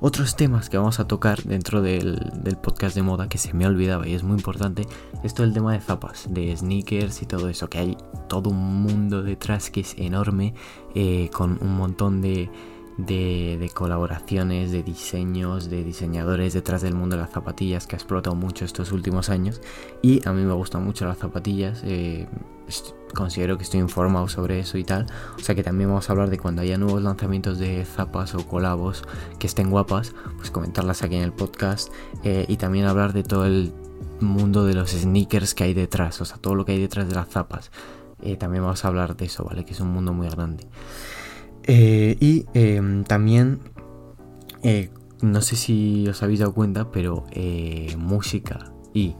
Otros 0.00 0.36
temas 0.36 0.68
que 0.68 0.76
vamos 0.76 1.00
a 1.00 1.06
tocar 1.06 1.42
dentro 1.42 1.82
del, 1.82 2.30
del 2.42 2.56
podcast 2.56 2.94
de 2.94 3.02
moda 3.02 3.28
que 3.28 3.38
se 3.38 3.52
me 3.52 3.66
olvidaba 3.66 4.06
y 4.06 4.14
es 4.14 4.22
muy 4.22 4.36
importante 4.36 4.86
es 5.22 5.34
todo 5.34 5.46
el 5.46 5.52
tema 5.52 5.72
de 5.72 5.80
zapas, 5.80 6.26
de 6.32 6.56
sneakers 6.56 7.22
y 7.22 7.26
todo 7.26 7.48
eso, 7.48 7.68
que 7.68 7.78
hay 7.78 7.96
todo 8.28 8.50
un 8.50 8.82
mundo 8.82 9.22
detrás 9.22 9.70
que 9.70 9.80
es 9.80 9.94
enorme, 9.98 10.54
eh, 10.94 11.30
con 11.32 11.58
un 11.60 11.76
montón 11.76 12.20
de, 12.20 12.50
de, 12.98 13.70
colaboraciones, 13.74 14.70
de 14.70 14.82
diseños, 14.82 15.70
de 15.70 15.84
diseñadores 15.84 16.52
detrás 16.52 16.82
del 16.82 16.94
mundo 16.94 17.16
de 17.16 17.22
las 17.22 17.30
zapatillas 17.30 17.86
que 17.86 17.96
ha 17.96 17.98
explotado 17.98 18.36
mucho 18.36 18.64
estos 18.64 18.92
últimos 18.92 19.30
años 19.30 19.60
y 20.02 20.26
a 20.26 20.32
mí 20.32 20.42
me 20.42 20.52
gustan 20.52 20.84
mucho 20.84 21.06
las 21.06 21.18
zapatillas, 21.18 21.82
eh, 21.84 22.28
considero 23.14 23.56
que 23.56 23.64
estoy 23.64 23.80
informado 23.80 24.28
sobre 24.28 24.60
eso 24.60 24.78
y 24.78 24.84
tal, 24.84 25.06
o 25.36 25.40
sea 25.40 25.54
que 25.54 25.62
también 25.62 25.88
vamos 25.88 26.08
a 26.08 26.12
hablar 26.12 26.30
de 26.30 26.38
cuando 26.38 26.62
haya 26.62 26.78
nuevos 26.78 27.02
lanzamientos 27.02 27.58
de 27.58 27.84
zapas 27.84 28.34
o 28.34 28.46
colabos 28.46 29.04
que 29.38 29.46
estén 29.46 29.70
guapas, 29.70 30.14
pues 30.36 30.50
comentarlas 30.50 31.02
aquí 31.02 31.16
en 31.16 31.22
el 31.22 31.32
podcast 31.32 31.92
eh, 32.24 32.44
y 32.48 32.56
también 32.56 32.86
hablar 32.86 33.12
de 33.12 33.22
todo 33.22 33.46
el 33.46 33.72
mundo 34.20 34.64
de 34.64 34.74
los 34.74 34.90
sneakers 34.90 35.54
que 35.54 35.64
hay 35.64 35.74
detrás, 35.74 36.20
o 36.20 36.24
sea, 36.24 36.38
todo 36.38 36.54
lo 36.54 36.64
que 36.64 36.72
hay 36.72 36.80
detrás 36.80 37.08
de 37.08 37.14
las 37.14 37.28
zapas. 37.28 37.70
Eh, 38.22 38.36
también 38.36 38.62
vamos 38.62 38.84
a 38.84 38.88
hablar 38.88 39.16
de 39.16 39.24
eso, 39.24 39.44
¿vale? 39.44 39.64
Que 39.64 39.72
es 39.72 39.80
un 39.80 39.88
mundo 39.88 40.12
muy 40.12 40.28
grande. 40.28 40.68
Eh, 41.64 42.16
y 42.20 42.46
eh, 42.54 42.80
también, 43.06 43.60
eh, 44.62 44.90
no 45.20 45.40
sé 45.40 45.56
si 45.56 46.08
os 46.08 46.22
habéis 46.22 46.40
dado 46.40 46.54
cuenta, 46.54 46.90
pero 46.90 47.24
eh, 47.30 47.94
música 47.96 48.72
y 48.92 49.14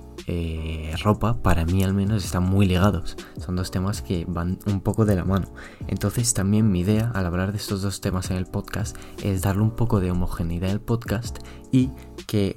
ropa, 1.02 1.42
para 1.42 1.64
mí 1.64 1.82
al 1.82 1.94
menos, 1.94 2.24
están 2.24 2.44
muy 2.44 2.66
ligados. 2.66 3.16
Son 3.38 3.56
dos 3.56 3.70
temas 3.70 4.02
que 4.02 4.24
van 4.28 4.58
un 4.66 4.80
poco 4.80 5.04
de 5.04 5.16
la 5.16 5.24
mano. 5.24 5.52
Entonces 5.88 6.32
también 6.32 6.70
mi 6.70 6.80
idea 6.80 7.10
al 7.14 7.26
hablar 7.26 7.50
de 7.50 7.58
estos 7.58 7.82
dos 7.82 8.00
temas 8.00 8.30
en 8.30 8.36
el 8.36 8.46
podcast 8.46 8.96
es 9.22 9.42
darle 9.42 9.62
un 9.62 9.72
poco 9.72 9.98
de 9.98 10.12
homogeneidad 10.12 10.70
al 10.70 10.80
podcast 10.80 11.38
y 11.72 11.90
que 12.28 12.56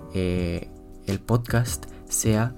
el 1.08 1.20
podcast 1.22 1.88
sea 2.08 2.56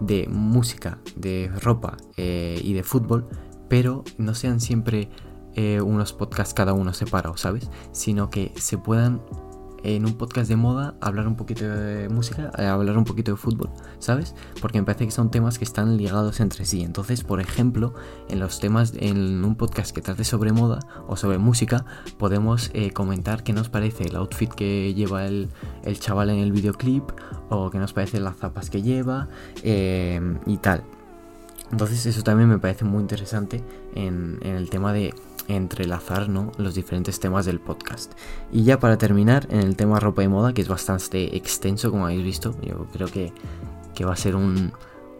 de 0.00 0.28
música, 0.28 0.98
de 1.16 1.50
ropa 1.62 1.96
y 2.16 2.72
de 2.74 2.82
fútbol, 2.82 3.28
pero 3.68 4.04
no 4.18 4.34
sean 4.34 4.60
siempre 4.60 5.08
eh, 5.54 5.80
unos 5.80 6.12
podcasts 6.12 6.54
cada 6.54 6.72
uno 6.72 6.92
separados, 6.92 7.40
¿sabes? 7.40 7.70
Sino 7.92 8.30
que 8.30 8.52
se 8.56 8.78
puedan 8.78 9.20
en 9.82 10.04
un 10.04 10.14
podcast 10.14 10.48
de 10.48 10.56
moda 10.56 10.94
hablar 11.00 11.26
un 11.26 11.36
poquito 11.36 11.66
de 11.68 12.08
música, 12.08 12.50
eh, 12.58 12.66
hablar 12.66 12.98
un 12.98 13.04
poquito 13.04 13.32
de 13.32 13.36
fútbol, 13.36 13.70
¿sabes? 13.98 14.34
Porque 14.60 14.78
me 14.78 14.84
parece 14.84 15.06
que 15.06 15.10
son 15.10 15.30
temas 15.30 15.58
que 15.58 15.64
están 15.64 15.96
ligados 15.96 16.40
entre 16.40 16.64
sí. 16.64 16.82
Entonces, 16.82 17.24
por 17.24 17.40
ejemplo, 17.40 17.94
en 18.28 18.40
los 18.40 18.60
temas, 18.60 18.92
en 18.98 19.44
un 19.44 19.54
podcast 19.56 19.94
que 19.94 20.02
trate 20.02 20.24
sobre 20.24 20.52
moda 20.52 20.80
o 21.08 21.16
sobre 21.16 21.38
música, 21.38 21.84
podemos 22.18 22.70
eh, 22.74 22.90
comentar 22.90 23.42
qué 23.42 23.52
nos 23.52 23.68
parece 23.68 24.04
el 24.04 24.16
outfit 24.16 24.52
que 24.52 24.94
lleva 24.94 25.26
el, 25.26 25.48
el 25.84 25.98
chaval 25.98 26.30
en 26.30 26.38
el 26.38 26.52
videoclip 26.52 27.04
o 27.48 27.70
qué 27.70 27.78
nos 27.78 27.92
parecen 27.92 28.24
las 28.24 28.36
zapas 28.36 28.70
que 28.70 28.82
lleva 28.82 29.28
eh, 29.62 30.20
y 30.46 30.56
tal. 30.58 30.84
Entonces 31.72 32.04
eso 32.04 32.22
también 32.22 32.48
me 32.48 32.58
parece 32.58 32.84
muy 32.84 33.00
interesante 33.00 33.62
en 33.94 34.40
el 34.42 34.68
tema 34.70 34.92
de 34.92 35.14
entrelazar 35.56 36.28
¿no? 36.28 36.52
los 36.58 36.74
diferentes 36.74 37.20
temas 37.20 37.46
del 37.46 37.60
podcast. 37.60 38.12
Y 38.52 38.64
ya 38.64 38.78
para 38.78 38.98
terminar, 38.98 39.46
en 39.50 39.60
el 39.60 39.76
tema 39.76 40.00
ropa 40.00 40.22
y 40.22 40.28
moda, 40.28 40.52
que 40.52 40.62
es 40.62 40.68
bastante 40.68 41.36
extenso, 41.36 41.90
como 41.90 42.06
habéis 42.06 42.24
visto, 42.24 42.54
yo 42.62 42.86
creo 42.92 43.08
que, 43.08 43.32
que 43.94 44.04
va 44.04 44.12
a 44.12 44.16
ser 44.16 44.36
un, 44.36 44.72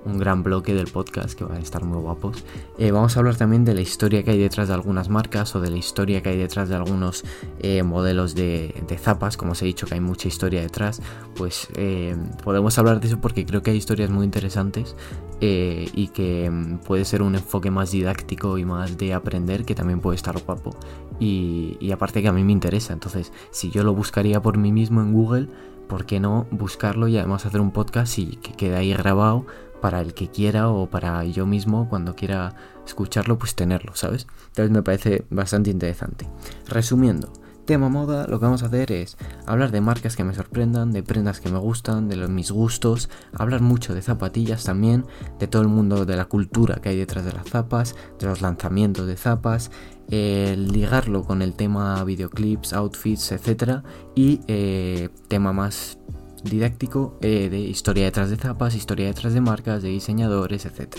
un 0.05 0.19
gran 0.19 0.43
bloque 0.43 0.75
del 0.75 0.87
podcast 0.87 1.35
que 1.35 1.45
van 1.45 1.59
a 1.59 1.61
estar 1.61 1.85
muy 1.85 1.99
guapos. 1.99 2.45
Eh, 2.79 2.91
vamos 2.91 3.17
a 3.17 3.21
hablar 3.21 3.37
también 3.37 3.65
de 3.65 3.75
la 3.75 3.81
historia 3.81 4.23
que 4.23 4.31
hay 4.31 4.39
detrás 4.39 4.69
de 4.69 4.75
algunas 4.75 5.09
marcas 5.09 5.55
o 5.55 5.61
de 5.61 5.71
la 5.71 5.77
historia 5.77 6.23
que 6.23 6.31
hay 6.31 6.39
detrás 6.39 6.69
de 6.69 6.77
algunos 6.77 7.25
eh, 7.59 7.83
modelos 7.83 8.35
de, 8.35 8.75
zapas. 8.99 9.37
Como 9.37 9.53
os 9.53 9.63
he 9.63 9.67
dicho 9.67 9.87
que 9.87 9.95
hay 9.95 10.01
mucha 10.01 10.29
historia 10.29 10.61
detrás, 10.61 11.03
pues 11.35 11.69
eh, 11.75 12.17
podemos 12.43 12.79
hablar 12.79 13.01
de 13.01 13.09
eso 13.09 13.21
porque 13.21 13.45
creo 13.45 13.63
que 13.63 13.71
hay 13.71 13.77
historias 13.77 14.11
muy 14.11 14.25
interesantes 14.25 14.97
y 15.43 16.09
que 16.09 16.51
mm, 16.51 16.79
puede 16.81 17.07
ser 17.07 17.23
un 17.23 17.35
enfoque 17.35 17.71
más 17.71 17.93
didáctico 17.93 18.59
y 18.59 18.67
más 18.67 18.99
de 18.99 19.15
aprender 19.15 19.65
que 19.65 19.75
también 19.75 20.01
puede 20.01 20.17
estar 20.17 20.37
guapo. 20.43 20.77
Y 21.19 21.91
aparte 21.93 22.23
que 22.23 22.29
a 22.29 22.33
mí 22.33 22.45
me 22.45 22.53
interesa, 22.53 22.95
entonces 22.95 23.33
si 23.51 23.71
yo 23.71 23.83
lo 23.83 23.95
buscaría 23.95 24.41
por 24.41 24.57
mí 24.57 24.73
mismo 24.73 25.03
en 25.03 25.13
Google, 25.13 25.49
¿por 25.91 26.07
qué 26.07 26.21
no 26.21 26.47
buscarlo 26.51 27.09
y 27.09 27.19
además 27.19 27.45
hacer 27.47 27.61
un 27.61 27.73
podcast 27.73 28.19
y 28.19 28.37
que 28.37 28.53
quede 28.53 28.77
ahí 28.77 28.93
grabado 28.95 29.45
para 29.81 30.01
el 30.01 30.15
que 30.15 30.29
quiera 30.29 30.69
o 30.69 30.89
para 30.89 31.25
yo 31.25 31.47
mismo 31.47 31.89
cuando 31.89 32.15
quiera 32.15 32.55
escucharlo, 32.87 33.39
pues 33.39 33.55
tenerlo, 33.55 33.95
¿sabes? 33.95 34.27
Entonces 34.49 34.71
me 34.71 34.83
parece 34.83 35.25
bastante 35.31 35.71
interesante. 35.71 36.29
Resumiendo, 36.67 37.33
tema 37.71 37.89
moda, 37.89 38.27
lo 38.27 38.41
que 38.41 38.47
vamos 38.47 38.65
a 38.65 38.67
hacer 38.67 38.91
es 38.91 39.17
hablar 39.47 39.71
de 39.71 39.81
marcas 39.81 40.17
que 40.17 40.25
me 40.25 40.35
sorprendan, 40.35 40.91
de 40.91 41.05
prendas 41.05 41.41
que 41.41 41.51
me 41.51 41.59
gustan, 41.59 42.09
de 42.09 42.17
los, 42.17 42.29
mis 42.29 42.51
gustos, 42.51 43.09
hablar 43.33 43.61
mucho 43.61 43.95
de 43.95 44.03
zapatillas 44.03 44.65
también, 44.65 45.07
de 45.39 45.47
todo 45.47 45.63
el 45.63 45.69
mundo 45.69 46.05
de 46.05 46.17
la 46.17 46.25
cultura 46.25 46.81
que 46.83 46.89
hay 46.89 46.97
detrás 46.97 47.25
de 47.25 47.33
las 47.33 47.49
zapas, 47.49 47.95
de 48.19 48.27
los 48.27 48.43
lanzamientos 48.43 49.07
de 49.07 49.17
zapas, 49.17 49.71
ligarlo 50.09 51.23
con 51.23 51.43
el 51.43 51.55
tema 51.55 52.03
videoclips, 52.03 52.73
outfits, 52.73 53.31
etc. 53.31 53.85
Y 54.17 54.41
eh, 54.49 55.11
tema 55.29 55.53
más 55.53 56.00
didáctico 56.45 57.19
eh, 57.21 57.49
de 57.49 57.59
historia 57.59 58.05
detrás 58.05 58.31
de 58.31 58.37
zapas, 58.37 58.75
historia 58.75 59.07
detrás 59.07 59.35
de 59.35 59.41
marcas, 59.41 59.83
de 59.83 59.89
diseñadores, 59.91 60.67
etc. 60.67 60.97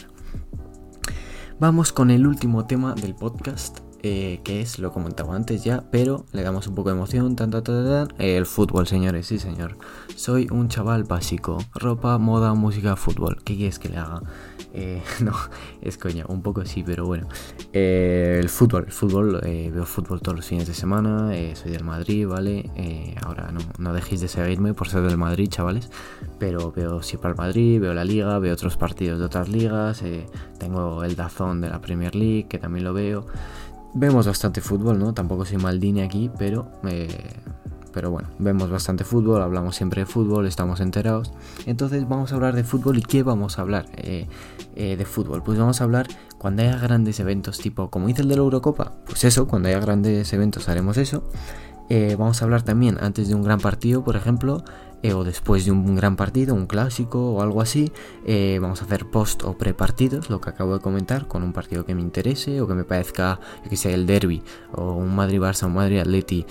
Vamos 1.59 1.93
con 1.93 2.11
el 2.11 2.25
último 2.25 2.65
tema 2.65 2.95
del 2.95 3.15
podcast, 3.15 3.79
eh, 4.03 4.41
que 4.43 4.61
es, 4.61 4.79
lo 4.79 4.91
comentaba 4.91 5.35
antes 5.35 5.63
ya, 5.63 5.83
pero 5.91 6.25
le 6.31 6.41
damos 6.43 6.67
un 6.67 6.75
poco 6.75 6.89
de 6.89 6.95
emoción, 6.95 7.35
tan, 7.35 7.51
el 8.17 8.45
fútbol, 8.45 8.87
señores, 8.87 9.27
sí 9.27 9.39
señor. 9.39 9.77
Soy 10.15 10.47
un 10.51 10.69
chaval 10.69 11.03
básico, 11.03 11.57
ropa, 11.73 12.17
moda, 12.17 12.53
música, 12.53 12.95
fútbol. 12.95 13.41
¿Qué 13.43 13.55
quieres 13.55 13.79
que 13.79 13.89
le 13.89 13.97
haga? 13.97 14.21
Eh, 14.73 15.01
no, 15.21 15.33
es 15.81 15.97
coña, 15.97 16.25
un 16.27 16.41
poco 16.41 16.65
sí, 16.65 16.83
pero 16.83 17.05
bueno. 17.05 17.27
Eh, 17.73 18.37
el 18.39 18.49
fútbol, 18.49 18.85
el 18.85 18.91
fútbol, 18.91 19.41
eh, 19.43 19.69
veo 19.73 19.85
fútbol 19.85 20.21
todos 20.21 20.37
los 20.37 20.45
fines 20.45 20.67
de 20.67 20.73
semana, 20.73 21.31
soy 21.55 21.71
del 21.71 21.83
Madrid, 21.83 22.27
¿vale? 22.27 22.69
ahora 23.23 23.51
no, 23.51 23.59
no 23.77 23.93
dejéis 23.93 24.21
de 24.21 24.27
seguirme 24.27 24.73
por 24.73 24.87
ser 24.87 25.01
del 25.01 25.17
Madrid, 25.17 25.49
chavales, 25.49 25.89
pero 26.39 26.71
veo 26.71 27.01
siempre 27.01 27.31
al 27.31 27.35
Madrid, 27.37 27.79
veo 27.79 27.93
la 27.93 28.05
liga, 28.05 28.39
veo 28.39 28.53
otros 28.53 28.77
partidos 28.77 29.19
de 29.19 29.25
otras 29.25 29.49
ligas, 29.49 30.03
tengo 30.57 31.03
el 31.03 31.15
Dazón 31.15 31.61
de 31.61 31.69
la 31.69 31.81
Premier 31.81 32.15
League, 32.15 32.47
que 32.47 32.57
también 32.57 32.85
lo 32.85 32.93
veo. 32.93 33.25
Vemos 33.93 34.27
bastante 34.27 34.61
fútbol, 34.61 34.99
¿no? 34.99 35.13
Tampoco 35.13 35.45
soy 35.45 35.57
Maldini 35.57 36.01
aquí, 36.01 36.31
pero 36.37 36.67
pero 37.91 38.11
bueno, 38.11 38.29
vemos 38.39 38.69
bastante 38.69 39.03
fútbol, 39.03 39.41
hablamos 39.41 39.75
siempre 39.75 40.01
de 40.01 40.05
fútbol, 40.05 40.47
estamos 40.47 40.79
enterados. 40.79 41.33
Entonces 41.65 42.07
vamos 42.07 42.31
a 42.31 42.35
hablar 42.35 42.55
de 42.55 42.63
fútbol 42.63 42.97
y 42.97 43.01
¿qué 43.01 43.23
vamos 43.23 43.59
a 43.59 43.61
hablar 43.61 43.85
eh, 43.97 44.27
eh, 44.75 44.95
de 44.95 45.05
fútbol? 45.05 45.43
Pues 45.43 45.57
vamos 45.57 45.81
a 45.81 45.83
hablar 45.83 46.07
cuando 46.37 46.63
haya 46.63 46.77
grandes 46.77 47.19
eventos, 47.19 47.59
tipo 47.59 47.89
como 47.89 48.09
hice 48.09 48.21
el 48.21 48.29
de 48.29 48.35
la 48.35 48.41
Eurocopa, 48.41 48.93
pues 49.05 49.23
eso, 49.23 49.47
cuando 49.47 49.69
haya 49.69 49.79
grandes 49.79 50.31
eventos 50.33 50.69
haremos 50.69 50.97
eso. 50.97 51.23
Eh, 51.89 52.15
vamos 52.17 52.41
a 52.41 52.45
hablar 52.45 52.61
también 52.61 52.97
antes 53.01 53.27
de 53.27 53.35
un 53.35 53.43
gran 53.43 53.59
partido, 53.59 54.03
por 54.03 54.15
ejemplo, 54.15 54.63
o 55.03 55.23
después 55.23 55.65
de 55.65 55.71
un 55.71 55.95
gran 55.95 56.15
partido, 56.15 56.53
un 56.53 56.67
clásico 56.67 57.33
o 57.33 57.41
algo 57.41 57.61
así. 57.61 57.91
vamos 58.59 58.81
a 58.81 58.85
hacer 58.85 59.09
post 59.09 59.43
o 59.43 59.57
pre 59.57 59.73
partidos, 59.73 60.29
lo 60.29 60.39
que 60.41 60.49
acabo 60.49 60.73
de 60.75 60.79
comentar, 60.79 61.27
con 61.27 61.43
un 61.43 61.53
partido 61.53 61.85
que 61.85 61.95
me 61.95 62.01
interese 62.01 62.61
o 62.61 62.67
que 62.67 62.73
me 62.73 62.83
parezca, 62.83 63.39
que 63.69 63.77
sea 63.77 63.93
el 63.93 64.05
derby, 64.05 64.43
o 64.73 64.93
un 64.93 65.15
Madrid-Barça, 65.15 65.65
un 65.65 65.73
Madrid-Atleti. 65.73 66.45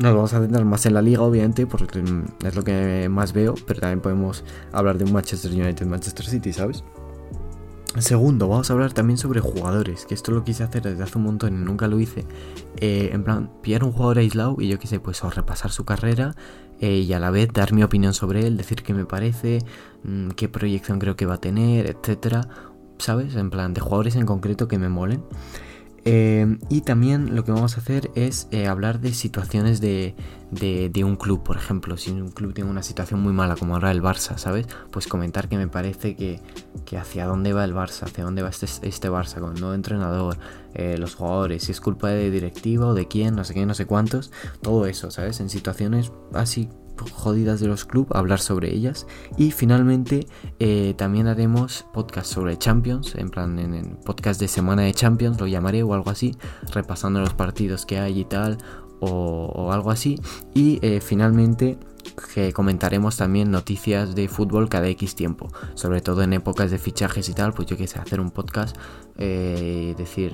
Nos 0.00 0.14
vamos 0.14 0.32
a 0.32 0.40
centrar 0.40 0.64
más 0.64 0.86
en 0.86 0.94
la 0.94 1.02
liga, 1.02 1.22
obviamente, 1.22 1.66
porque 1.66 2.00
es 2.44 2.54
lo 2.54 2.62
que 2.62 3.08
más 3.10 3.32
veo, 3.32 3.56
pero 3.66 3.80
también 3.80 4.00
podemos 4.00 4.44
hablar 4.70 4.96
de 4.96 5.04
un 5.04 5.12
Manchester 5.12 5.50
United, 5.50 5.86
Manchester 5.86 6.24
City, 6.24 6.52
¿sabes? 6.52 6.84
Segundo, 7.98 8.46
vamos 8.46 8.70
a 8.70 8.74
hablar 8.74 8.92
también 8.92 9.18
sobre 9.18 9.40
jugadores, 9.40 10.06
que 10.06 10.14
esto 10.14 10.30
lo 10.30 10.44
quise 10.44 10.62
hacer 10.62 10.82
desde 10.82 11.02
hace 11.02 11.18
un 11.18 11.24
montón 11.24 11.54
y 11.54 11.64
nunca 11.64 11.88
lo 11.88 11.98
hice. 11.98 12.26
Eh, 12.76 13.10
en 13.12 13.24
plan, 13.24 13.50
pillar 13.60 13.82
un 13.82 13.90
jugador 13.90 14.18
aislado 14.18 14.56
y 14.60 14.68
yo 14.68 14.78
quise, 14.78 15.00
pues, 15.00 15.24
o 15.24 15.30
repasar 15.30 15.72
su 15.72 15.84
carrera 15.84 16.36
eh, 16.80 16.98
y 16.98 17.12
a 17.12 17.18
la 17.18 17.30
vez 17.30 17.48
dar 17.52 17.72
mi 17.72 17.82
opinión 17.82 18.14
sobre 18.14 18.46
él, 18.46 18.56
decir 18.56 18.82
qué 18.82 18.94
me 18.94 19.04
parece, 19.04 19.58
mm, 20.04 20.30
qué 20.30 20.48
proyección 20.48 20.98
creo 20.98 21.16
que 21.16 21.26
va 21.26 21.34
a 21.34 21.40
tener, 21.40 21.86
etcétera, 21.86 22.48
¿sabes? 22.98 23.34
En 23.36 23.50
plan, 23.50 23.74
de 23.74 23.80
jugadores 23.80 24.16
en 24.16 24.26
concreto 24.26 24.68
que 24.68 24.78
me 24.78 24.88
molen. 24.88 25.22
Em, 26.10 26.58
y 26.70 26.80
también 26.80 27.36
lo 27.36 27.44
que 27.44 27.52
vamos 27.52 27.76
a 27.76 27.82
hacer 27.82 28.10
es 28.14 28.48
eh, 28.50 28.66
hablar 28.66 28.98
de 28.98 29.12
situaciones 29.12 29.82
de, 29.82 30.14
un 31.04 31.16
club, 31.16 31.42
por 31.42 31.58
ejemplo, 31.58 31.98
si 31.98 32.10
un 32.10 32.30
club 32.30 32.54
tiene 32.54 32.70
una 32.70 32.82
situación 32.82 33.20
muy 33.20 33.34
mala 33.34 33.56
como 33.56 33.74
ahora 33.74 33.90
el 33.90 34.00
Barça, 34.00 34.38
¿sabes? 34.38 34.66
Pues 34.90 35.06
comentar 35.06 35.50
que 35.50 35.58
me 35.58 35.68
parece 35.68 36.16
que, 36.16 36.40
hacia 36.96 37.26
dónde 37.26 37.52
va 37.52 37.62
el 37.62 37.74
Barça, 37.74 38.04
hacia 38.04 38.24
dónde 38.24 38.40
va 38.40 38.48
este, 38.48 38.64
este 38.88 39.10
Barça 39.10 39.38
con 39.38 39.52
el 39.52 39.60
nuevo 39.60 39.74
entrenador, 39.74 40.38
eh, 40.72 40.96
los 40.96 41.14
jugadores, 41.14 41.64
si 41.64 41.72
es 41.72 41.80
culpa 41.82 42.08
de 42.08 42.30
directiva 42.30 42.86
o 42.86 42.94
de 42.94 43.06
quién, 43.06 43.36
no 43.36 43.44
sé 43.44 43.52
qué, 43.52 43.66
no 43.66 43.74
sé 43.74 43.84
cuántos, 43.84 44.32
todo 44.62 44.86
eso, 44.86 45.10
¿sabes? 45.10 45.40
En 45.40 45.50
situaciones 45.50 46.10
así 46.32 46.70
jodidas 47.12 47.60
de 47.60 47.66
los 47.66 47.84
clubes, 47.84 48.12
hablar 48.14 48.40
sobre 48.40 48.74
ellas. 48.74 49.06
Y 49.36 49.50
finalmente 49.50 50.26
eh, 50.58 50.94
también 50.96 51.26
haremos 51.26 51.86
podcast 51.92 52.32
sobre 52.32 52.58
Champions, 52.58 53.14
en 53.14 53.30
plan 53.30 53.58
en, 53.58 53.96
podcast 54.04 54.40
de 54.40 54.48
semana 54.48 54.82
de 54.82 54.94
Champions, 54.94 55.40
lo 55.40 55.46
llamaré 55.46 55.82
o 55.82 55.94
algo 55.94 56.10
así, 56.10 56.36
repasando 56.72 57.20
los 57.20 57.34
partidos 57.34 57.86
que 57.86 57.98
hay 57.98 58.20
y 58.20 58.24
tal, 58.24 58.58
o, 59.00 59.70
algo 59.72 59.90
así. 59.90 60.20
Y 60.54 60.78
eh, 60.82 61.00
finalmente 61.00 61.78
que 62.34 62.52
comentaremos 62.52 63.16
también 63.16 63.50
noticias 63.50 64.14
de 64.14 64.28
fútbol 64.28 64.68
cada 64.68 64.88
X 64.88 65.14
tiempo, 65.14 65.48
sobre 65.74 66.00
todo 66.00 66.22
en 66.22 66.32
épocas 66.32 66.70
de 66.70 66.78
fichajes 66.78 67.28
y 67.28 67.34
tal, 67.34 67.52
pues 67.52 67.68
yo 67.68 67.76
quise 67.76 67.98
hacer 67.98 68.18
un 68.20 68.30
podcast, 68.30 68.76
eh, 69.18 69.94
decir, 69.96 70.32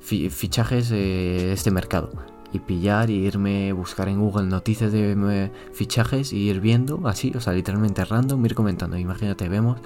fichajes 0.00 0.88
de 0.90 1.52
este 1.52 1.70
mercado 1.70 2.10
y 2.52 2.58
pillar 2.58 3.10
y 3.10 3.26
irme 3.26 3.70
a 3.70 3.74
buscar 3.74 4.08
en 4.08 4.20
Google 4.20 4.46
noticias 4.46 4.92
de 4.92 5.50
fichajes 5.72 6.32
y 6.32 6.48
ir 6.48 6.60
viendo 6.60 7.06
así, 7.06 7.32
o 7.34 7.40
sea, 7.40 7.52
literalmente 7.52 8.04
random, 8.04 8.44
ir 8.44 8.54
comentando. 8.54 8.96
Imagínate, 8.96 9.48
vemos 9.48 9.78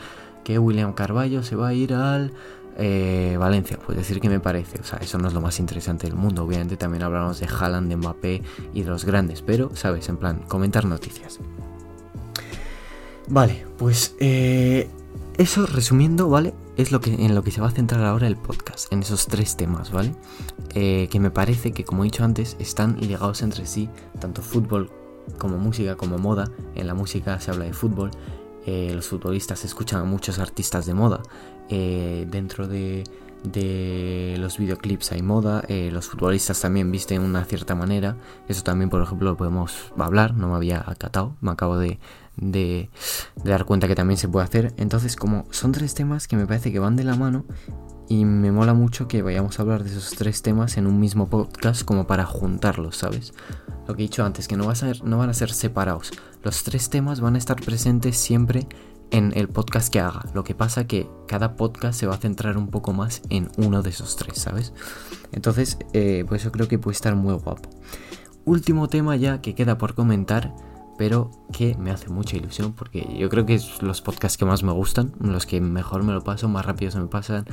que 0.44 0.58
William 0.58 0.92
Carballo 0.92 1.42
se 1.42 1.56
va 1.56 1.68
a 1.68 1.74
ir 1.74 1.94
al 1.94 2.32
eh, 2.76 3.36
Valencia, 3.38 3.78
pues 3.84 3.96
decir 3.96 4.20
que 4.20 4.28
me 4.28 4.40
parece, 4.40 4.80
o 4.80 4.84
sea, 4.84 4.98
eso 4.98 5.18
no 5.18 5.28
es 5.28 5.34
lo 5.34 5.40
más 5.40 5.58
interesante 5.60 6.06
del 6.06 6.16
mundo. 6.16 6.44
Obviamente 6.44 6.76
también 6.76 7.02
hablamos 7.02 7.40
de 7.40 7.46
Haaland, 7.46 7.88
de 7.88 7.96
Mbappé 7.96 8.42
y 8.72 8.82
de 8.82 8.90
los 8.90 9.04
grandes, 9.04 9.42
pero, 9.42 9.70
¿sabes? 9.74 10.08
En 10.08 10.16
plan, 10.16 10.42
comentar 10.48 10.84
noticias. 10.84 11.40
Vale, 13.28 13.64
pues 13.78 14.14
eh, 14.20 14.88
eso 15.38 15.66
resumiendo, 15.66 16.28
¿vale? 16.28 16.52
Es 16.76 16.92
lo 16.92 17.00
que, 17.00 17.14
en 17.14 17.34
lo 17.34 17.42
que 17.42 17.50
se 17.50 17.60
va 17.60 17.68
a 17.68 17.70
centrar 17.70 18.04
ahora 18.04 18.26
el 18.26 18.36
podcast, 18.36 18.92
en 18.92 19.00
esos 19.00 19.26
tres 19.26 19.56
temas, 19.56 19.92
¿vale? 19.92 20.14
Eh, 20.74 21.08
que 21.10 21.20
me 21.20 21.30
parece 21.30 21.72
que, 21.72 21.84
como 21.84 22.02
he 22.02 22.06
dicho 22.06 22.24
antes, 22.24 22.56
están 22.58 22.98
ligados 23.00 23.42
entre 23.42 23.64
sí, 23.64 23.88
tanto 24.18 24.42
fútbol 24.42 24.90
como 25.38 25.56
música, 25.56 25.96
como 25.96 26.18
moda. 26.18 26.50
En 26.74 26.86
la 26.88 26.94
música 26.94 27.38
se 27.38 27.52
habla 27.52 27.64
de 27.64 27.72
fútbol, 27.72 28.10
eh, 28.66 28.90
los 28.92 29.06
futbolistas 29.06 29.64
escuchan 29.64 30.00
a 30.00 30.04
muchos 30.04 30.38
artistas 30.40 30.84
de 30.86 30.94
moda. 30.94 31.22
Eh, 31.68 32.26
dentro 32.28 32.66
de, 32.66 33.04
de, 33.44 34.36
los 34.40 34.58
videoclips 34.58 35.12
hay 35.12 35.22
moda, 35.22 35.64
los 35.68 36.08
futbolistas 36.08 36.60
también 36.60 36.90
visten 36.90 37.22
una 37.22 37.44
cierta 37.44 37.76
manera. 37.76 38.16
Eso 38.48 38.64
también, 38.64 38.90
por 38.90 39.00
ejemplo, 39.00 39.30
lo 39.30 39.36
podemos 39.36 39.92
hablar, 39.96 40.34
no 40.34 40.48
me 40.48 40.56
había 40.56 40.82
acatado, 40.84 41.36
me 41.40 41.52
acabo 41.52 41.78
de, 41.78 42.00
de, 42.36 42.90
dar 43.44 43.64
cuenta 43.64 43.86
que 43.86 43.94
también 43.94 44.18
se 44.18 44.28
puede 44.28 44.44
hacer. 44.44 44.74
Entonces, 44.76 45.14
como 45.14 45.46
son 45.50 45.70
tres 45.70 45.94
temas 45.94 46.26
que 46.26 46.36
me 46.36 46.46
parece 46.46 46.72
que 46.72 46.80
van 46.80 46.96
de 46.96 47.04
la 47.04 47.14
mano 47.14 47.44
y 48.08 48.24
me 48.24 48.52
mola 48.52 48.74
mucho 48.74 49.08
que 49.08 49.22
vayamos 49.22 49.58
a 49.58 49.62
hablar 49.62 49.84
de 49.84 49.90
esos 49.90 50.10
tres 50.10 50.42
temas 50.42 50.76
en 50.76 50.86
un 50.86 51.00
mismo 51.00 51.28
podcast 51.28 51.84
como 51.84 52.06
para 52.06 52.26
juntarlos, 52.26 52.96
¿sabes? 52.96 53.32
Lo 53.86 53.94
que 53.94 54.02
he 54.02 54.06
dicho 54.06 54.24
antes, 54.24 54.48
que 54.48 54.56
no, 54.56 54.70
a 54.70 54.74
no 55.02 55.18
van 55.18 55.30
a 55.30 55.34
ser 55.34 55.50
separados. 55.50 56.10
Los 56.42 56.62
tres 56.64 56.90
temas 56.90 57.20
van 57.20 57.34
a 57.34 57.38
estar 57.38 57.56
presentes 57.56 58.16
siempre 58.16 58.66
en 59.10 59.32
el 59.36 59.48
podcast 59.48 59.92
que 59.92 60.00
haga. 60.00 60.24
Lo 60.34 60.44
que 60.44 60.54
pasa 60.54 60.86
que 60.86 61.08
cada 61.26 61.56
podcast 61.56 61.98
se 61.98 62.06
va 62.06 62.14
a 62.14 62.18
centrar 62.18 62.56
un 62.56 62.68
poco 62.68 62.92
más 62.92 63.22
en 63.30 63.48
uno 63.56 63.82
de 63.82 63.90
esos 63.90 64.16
tres, 64.16 64.38
¿sabes? 64.38 64.72
Entonces, 65.32 65.78
eh, 65.92 66.24
pues 66.28 66.42
eso 66.42 66.52
creo 66.52 66.68
que 66.68 66.78
puede 66.78 66.94
estar 66.94 67.14
muy 67.14 67.34
guapo. 67.34 67.68
Último 68.44 68.88
tema 68.88 69.16
ya 69.16 69.40
que 69.40 69.54
queda 69.54 69.78
por 69.78 69.94
comentar 69.94 70.54
pero 70.96 71.30
que 71.52 71.76
me 71.76 71.90
hace 71.90 72.08
mucha 72.08 72.36
ilusión 72.36 72.72
porque 72.72 73.16
yo 73.18 73.28
creo 73.28 73.46
que 73.46 73.54
es 73.54 73.82
los 73.82 74.00
podcasts 74.00 74.38
que 74.38 74.44
más 74.44 74.62
me 74.62 74.72
gustan, 74.72 75.12
los 75.20 75.46
que 75.46 75.60
mejor 75.60 76.02
me 76.02 76.12
lo 76.12 76.22
paso, 76.22 76.48
más 76.48 76.64
rápido 76.64 76.90
se 76.90 77.00
me 77.00 77.06
pasan, 77.06 77.44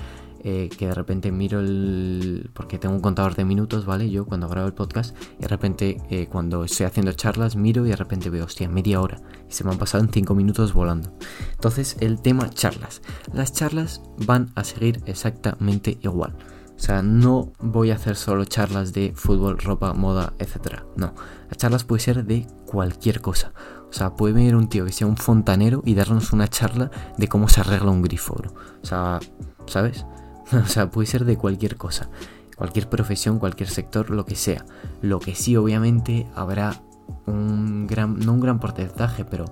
eh, 0.43 0.69
que 0.77 0.87
de 0.87 0.93
repente 0.93 1.31
miro 1.31 1.59
el... 1.59 2.49
porque 2.53 2.77
tengo 2.77 2.95
un 2.95 3.01
contador 3.01 3.35
de 3.35 3.45
minutos, 3.45 3.85
¿vale? 3.85 4.09
Yo 4.09 4.25
cuando 4.25 4.47
grabo 4.47 4.67
el 4.67 4.73
podcast 4.73 5.15
y 5.37 5.43
de 5.43 5.47
repente 5.47 5.97
eh, 6.09 6.27
cuando 6.27 6.63
estoy 6.63 6.85
haciendo 6.85 7.11
charlas 7.13 7.55
miro 7.55 7.85
y 7.85 7.89
de 7.89 7.95
repente 7.95 8.29
veo, 8.29 8.45
hostia, 8.45 8.69
media 8.69 9.01
hora 9.01 9.21
y 9.49 9.53
se 9.53 9.63
me 9.63 9.71
han 9.71 9.77
pasado 9.77 10.03
en 10.03 10.11
5 10.11 10.33
minutos 10.35 10.73
volando. 10.73 11.13
Entonces 11.51 11.97
el 11.99 12.21
tema 12.21 12.49
charlas. 12.49 13.01
Las 13.33 13.53
charlas 13.53 14.01
van 14.17 14.51
a 14.55 14.63
seguir 14.63 15.01
exactamente 15.05 15.97
igual. 16.01 16.35
O 16.81 16.83
sea, 16.83 17.03
no 17.03 17.53
voy 17.59 17.91
a 17.91 17.95
hacer 17.95 18.15
solo 18.15 18.43
charlas 18.45 18.91
de 18.91 19.13
fútbol, 19.15 19.59
ropa, 19.59 19.93
moda, 19.93 20.33
etc. 20.39 20.81
No, 20.95 21.13
las 21.47 21.57
charlas 21.57 21.83
puede 21.83 22.01
ser 22.01 22.25
de 22.25 22.47
cualquier 22.65 23.21
cosa. 23.21 23.53
O 23.87 23.93
sea, 23.93 24.15
puede 24.15 24.33
venir 24.33 24.55
un 24.55 24.67
tío 24.67 24.85
que 24.85 24.91
sea 24.91 25.05
un 25.05 25.17
fontanero 25.17 25.83
y 25.85 25.93
darnos 25.93 26.33
una 26.33 26.47
charla 26.47 26.89
de 27.17 27.27
cómo 27.27 27.49
se 27.49 27.59
arregla 27.59 27.91
un 27.91 28.01
grifo. 28.01 28.33
O 28.81 28.85
sea, 28.85 29.19
¿sabes? 29.67 30.05
o 30.63 30.65
sea, 30.65 30.89
puede 30.89 31.07
ser 31.07 31.25
de 31.25 31.37
cualquier 31.37 31.77
cosa. 31.77 32.09
Cualquier 32.55 32.89
profesión, 32.89 33.39
cualquier 33.39 33.69
sector, 33.69 34.09
lo 34.09 34.25
que 34.25 34.35
sea. 34.35 34.65
Lo 35.01 35.19
que 35.19 35.35
sí, 35.35 35.55
obviamente, 35.55 36.27
habrá 36.35 36.81
un 37.25 37.87
gran, 37.87 38.19
no 38.19 38.33
un 38.33 38.39
gran 38.39 38.59
porcentaje, 38.59 39.25
pero 39.25 39.45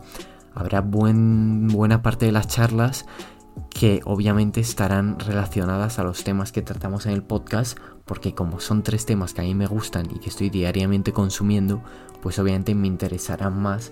habrá 0.53 0.81
buen, 0.81 1.67
buena 1.67 2.01
parte 2.01 2.25
de 2.25 2.31
las 2.31 2.47
charlas 2.47 3.05
que 3.69 4.01
obviamente 4.05 4.61
estarán 4.61 5.19
relacionadas 5.19 5.99
a 5.99 6.03
los 6.03 6.23
temas 6.23 6.51
que 6.51 6.61
tratamos 6.61 7.05
en 7.05 7.13
el 7.13 7.23
podcast, 7.23 7.77
porque 8.05 8.33
como 8.33 8.59
son 8.59 8.83
tres 8.83 9.05
temas 9.05 9.33
que 9.33 9.41
a 9.41 9.43
mí 9.43 9.55
me 9.55 9.67
gustan 9.67 10.07
y 10.13 10.19
que 10.19 10.29
estoy 10.29 10.49
diariamente 10.49 11.11
consumiendo, 11.11 11.81
pues 12.21 12.39
obviamente 12.39 12.75
me 12.75 12.87
interesará 12.87 13.49
más 13.49 13.91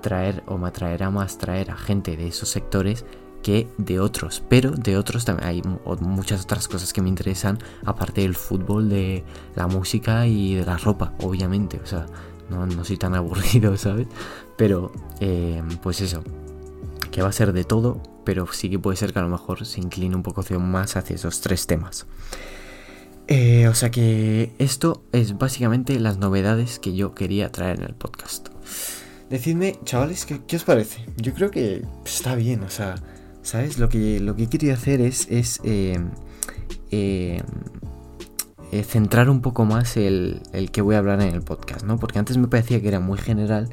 traer 0.00 0.42
o 0.46 0.58
me 0.58 0.68
atraerá 0.68 1.10
más 1.10 1.38
traer 1.38 1.70
a 1.70 1.76
gente 1.76 2.16
de 2.16 2.28
esos 2.28 2.48
sectores 2.48 3.04
que 3.42 3.68
de 3.78 4.00
otros, 4.00 4.42
pero 4.48 4.70
de 4.70 4.96
otros 4.96 5.24
también 5.24 5.48
hay 5.48 5.62
muchas 6.00 6.42
otras 6.42 6.68
cosas 6.68 6.92
que 6.92 7.02
me 7.02 7.08
interesan, 7.08 7.58
aparte 7.84 8.22
del 8.22 8.34
fútbol, 8.34 8.88
de 8.88 9.24
la 9.54 9.66
música 9.66 10.26
y 10.26 10.54
de 10.54 10.64
la 10.64 10.76
ropa, 10.76 11.14
obviamente, 11.20 11.80
o 11.82 11.86
sea, 11.86 12.06
no, 12.50 12.84
soy 12.84 12.96
tan 12.96 13.14
aburrido, 13.16 13.76
¿sabes? 13.76 14.06
Pero, 14.56 14.92
eh, 15.20 15.62
pues 15.82 16.00
eso, 16.00 16.22
que 17.10 17.22
va 17.22 17.28
a 17.28 17.32
ser 17.32 17.52
de 17.52 17.64
todo, 17.64 18.02
pero 18.24 18.46
sí 18.52 18.70
que 18.70 18.78
puede 18.78 18.96
ser 18.96 19.12
que 19.12 19.18
a 19.18 19.22
lo 19.22 19.28
mejor 19.28 19.64
se 19.64 19.80
incline 19.80 20.14
un 20.14 20.22
poco 20.22 20.42
más 20.58 20.96
hacia 20.96 21.16
esos 21.16 21.40
tres 21.40 21.66
temas. 21.66 22.06
Eh, 23.32 23.68
o 23.68 23.74
sea 23.74 23.92
que 23.92 24.52
esto 24.58 25.04
es 25.12 25.38
básicamente 25.38 26.00
las 26.00 26.18
novedades 26.18 26.80
que 26.80 26.96
yo 26.96 27.14
quería 27.14 27.52
traer 27.52 27.78
en 27.78 27.84
el 27.84 27.94
podcast. 27.94 28.48
Decidme, 29.30 29.78
chavales, 29.84 30.26
¿qué, 30.26 30.56
os 30.56 30.64
parece? 30.64 31.06
Yo 31.16 31.32
creo 31.32 31.52
que 31.52 31.84
está 32.04 32.34
bien, 32.34 32.64
o 32.64 32.70
sea, 32.70 32.96
¿sabes? 33.42 33.78
Lo 33.78 33.88
que, 33.88 34.20
lo 34.20 34.36
que 34.36 34.48
quería 34.48 34.74
hacer 34.74 35.00
es, 35.00 35.26
es 35.30 35.60
eh, 35.64 35.98
eh, 36.90 37.42
centrar 38.84 39.28
un 39.30 39.40
poco 39.40 39.64
más 39.64 39.96
el, 39.96 40.42
el, 40.52 40.70
que 40.70 40.82
voy 40.82 40.94
a 40.94 40.98
hablar 40.98 41.20
en 41.22 41.34
el 41.34 41.42
podcast, 41.42 41.84
¿no? 41.84 41.98
Porque 41.98 42.18
antes 42.18 42.36
me 42.38 42.48
parecía 42.48 42.80
que 42.80 42.88
era 42.88 43.00
muy 43.00 43.18
general 43.18 43.68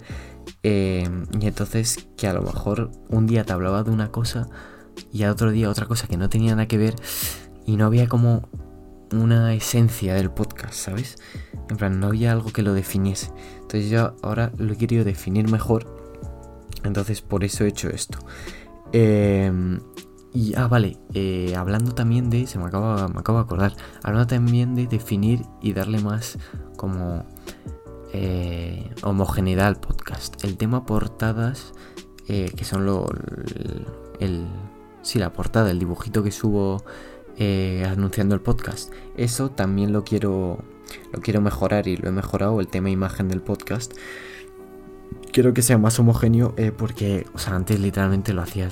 y 0.63 1.45
entonces 1.47 2.09
que 2.17 2.27
a 2.27 2.33
lo 2.33 2.41
mejor 2.41 2.91
un 3.07 3.25
día 3.25 3.45
te 3.45 3.53
hablaba 3.53 3.83
de 3.83 3.91
una 3.91 4.11
cosa 4.11 4.49
y 5.13 5.23
al 5.23 5.31
otro 5.31 5.51
día 5.51 5.69
otra 5.69 5.85
cosa 5.85 6.07
que 6.07 6.17
no 6.17 6.27
tenía 6.27 6.51
nada 6.55 6.67
que 6.67 6.77
ver 6.77 6.95
y 7.65 7.77
no 7.77 7.85
había 7.85 8.07
como 8.07 8.49
una 9.11 9.53
esencia 9.53 10.13
del 10.13 10.31
podcast, 10.31 10.73
¿sabes? 10.73 11.17
En 11.69 11.77
plan, 11.77 11.99
no 11.99 12.07
había 12.07 12.31
algo 12.31 12.51
que 12.51 12.61
lo 12.61 12.73
definiese. 12.73 13.31
Entonces 13.55 13.89
yo 13.89 14.15
ahora 14.21 14.51
lo 14.57 14.73
he 14.73 14.77
querido 14.77 15.03
definir 15.03 15.49
mejor. 15.49 15.85
Entonces 16.83 17.21
por 17.21 17.43
eso 17.43 17.65
he 17.65 17.67
hecho 17.67 17.89
esto. 17.89 18.19
Em, 18.91 19.79
y, 20.33 20.53
ah, 20.55 20.67
vale, 20.67 20.97
eh, 21.13 21.55
hablando 21.55 21.93
también 21.93 22.29
de, 22.29 22.47
se 22.47 22.59
me 22.59 22.65
acaba, 22.65 23.07
me 23.07 23.19
acabo 23.19 23.39
de 23.39 23.45
acordar, 23.45 23.73
hablando 24.03 24.27
también 24.27 24.75
de 24.75 24.87
definir 24.87 25.41
y 25.61 25.73
darle 25.73 25.99
más 25.99 26.37
como 26.75 27.25
eh, 28.13 28.89
homogeneidad 29.03 29.67
al 29.67 29.79
podcast. 29.79 30.43
El 30.43 30.57
tema 30.57 30.85
portadas, 30.85 31.73
eh, 32.27 32.51
que 32.55 32.63
son 32.63 32.85
lo, 32.85 33.07
el, 34.19 34.47
sí, 35.01 35.19
la 35.19 35.33
portada, 35.33 35.71
el 35.71 35.79
dibujito 35.79 36.23
que 36.23 36.31
subo 36.31 36.83
eh, 37.37 37.85
anunciando 37.89 38.35
el 38.35 38.41
podcast. 38.41 38.91
Eso 39.15 39.51
también 39.51 39.93
lo 39.93 40.03
quiero, 40.03 40.59
lo 41.11 41.21
quiero 41.21 41.41
mejorar 41.41 41.87
y 41.87 41.97
lo 41.97 42.09
he 42.09 42.11
mejorado, 42.11 42.59
el 42.59 42.67
tema 42.67 42.89
imagen 42.89 43.27
del 43.27 43.41
podcast. 43.41 43.93
Quiero 45.37 45.53
que 45.53 45.61
sea 45.61 45.77
más 45.77 45.99
homogéneo 45.99 46.55
porque, 46.79 47.27
o 47.35 47.37
sea, 47.37 47.55
antes 47.55 47.79
literalmente 47.79 48.33
lo 48.33 48.41
hacía 48.41 48.71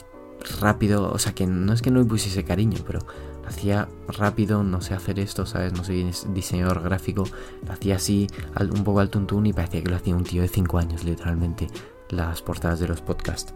rápido, 0.59 1.11
o 1.11 1.19
sea, 1.19 1.35
que 1.35 1.45
no 1.45 1.71
es 1.71 1.83
que 1.83 1.91
no 1.91 1.99
le 1.99 2.05
pusiese 2.05 2.43
cariño, 2.43 2.79
pero 2.87 3.05
hacía 3.47 3.87
rápido, 4.07 4.63
no 4.63 4.81
sé 4.81 4.95
hacer 4.95 5.19
esto, 5.19 5.45
¿sabes? 5.45 5.73
No 5.73 5.83
soy 5.83 6.09
diseñador 6.29 6.81
gráfico, 6.81 7.25
hacía 7.69 7.97
así, 7.97 8.25
un 8.59 8.83
poco 8.83 8.99
al 8.99 9.11
tuntún 9.11 9.45
y 9.45 9.53
parecía 9.53 9.83
que 9.83 9.91
lo 9.91 9.95
hacía 9.95 10.15
un 10.15 10.23
tío 10.23 10.41
de 10.41 10.47
5 10.47 10.79
años, 10.79 11.03
literalmente, 11.03 11.67
las 12.09 12.41
portadas 12.41 12.79
de 12.79 12.87
los 12.87 12.99
podcasts. 12.99 13.53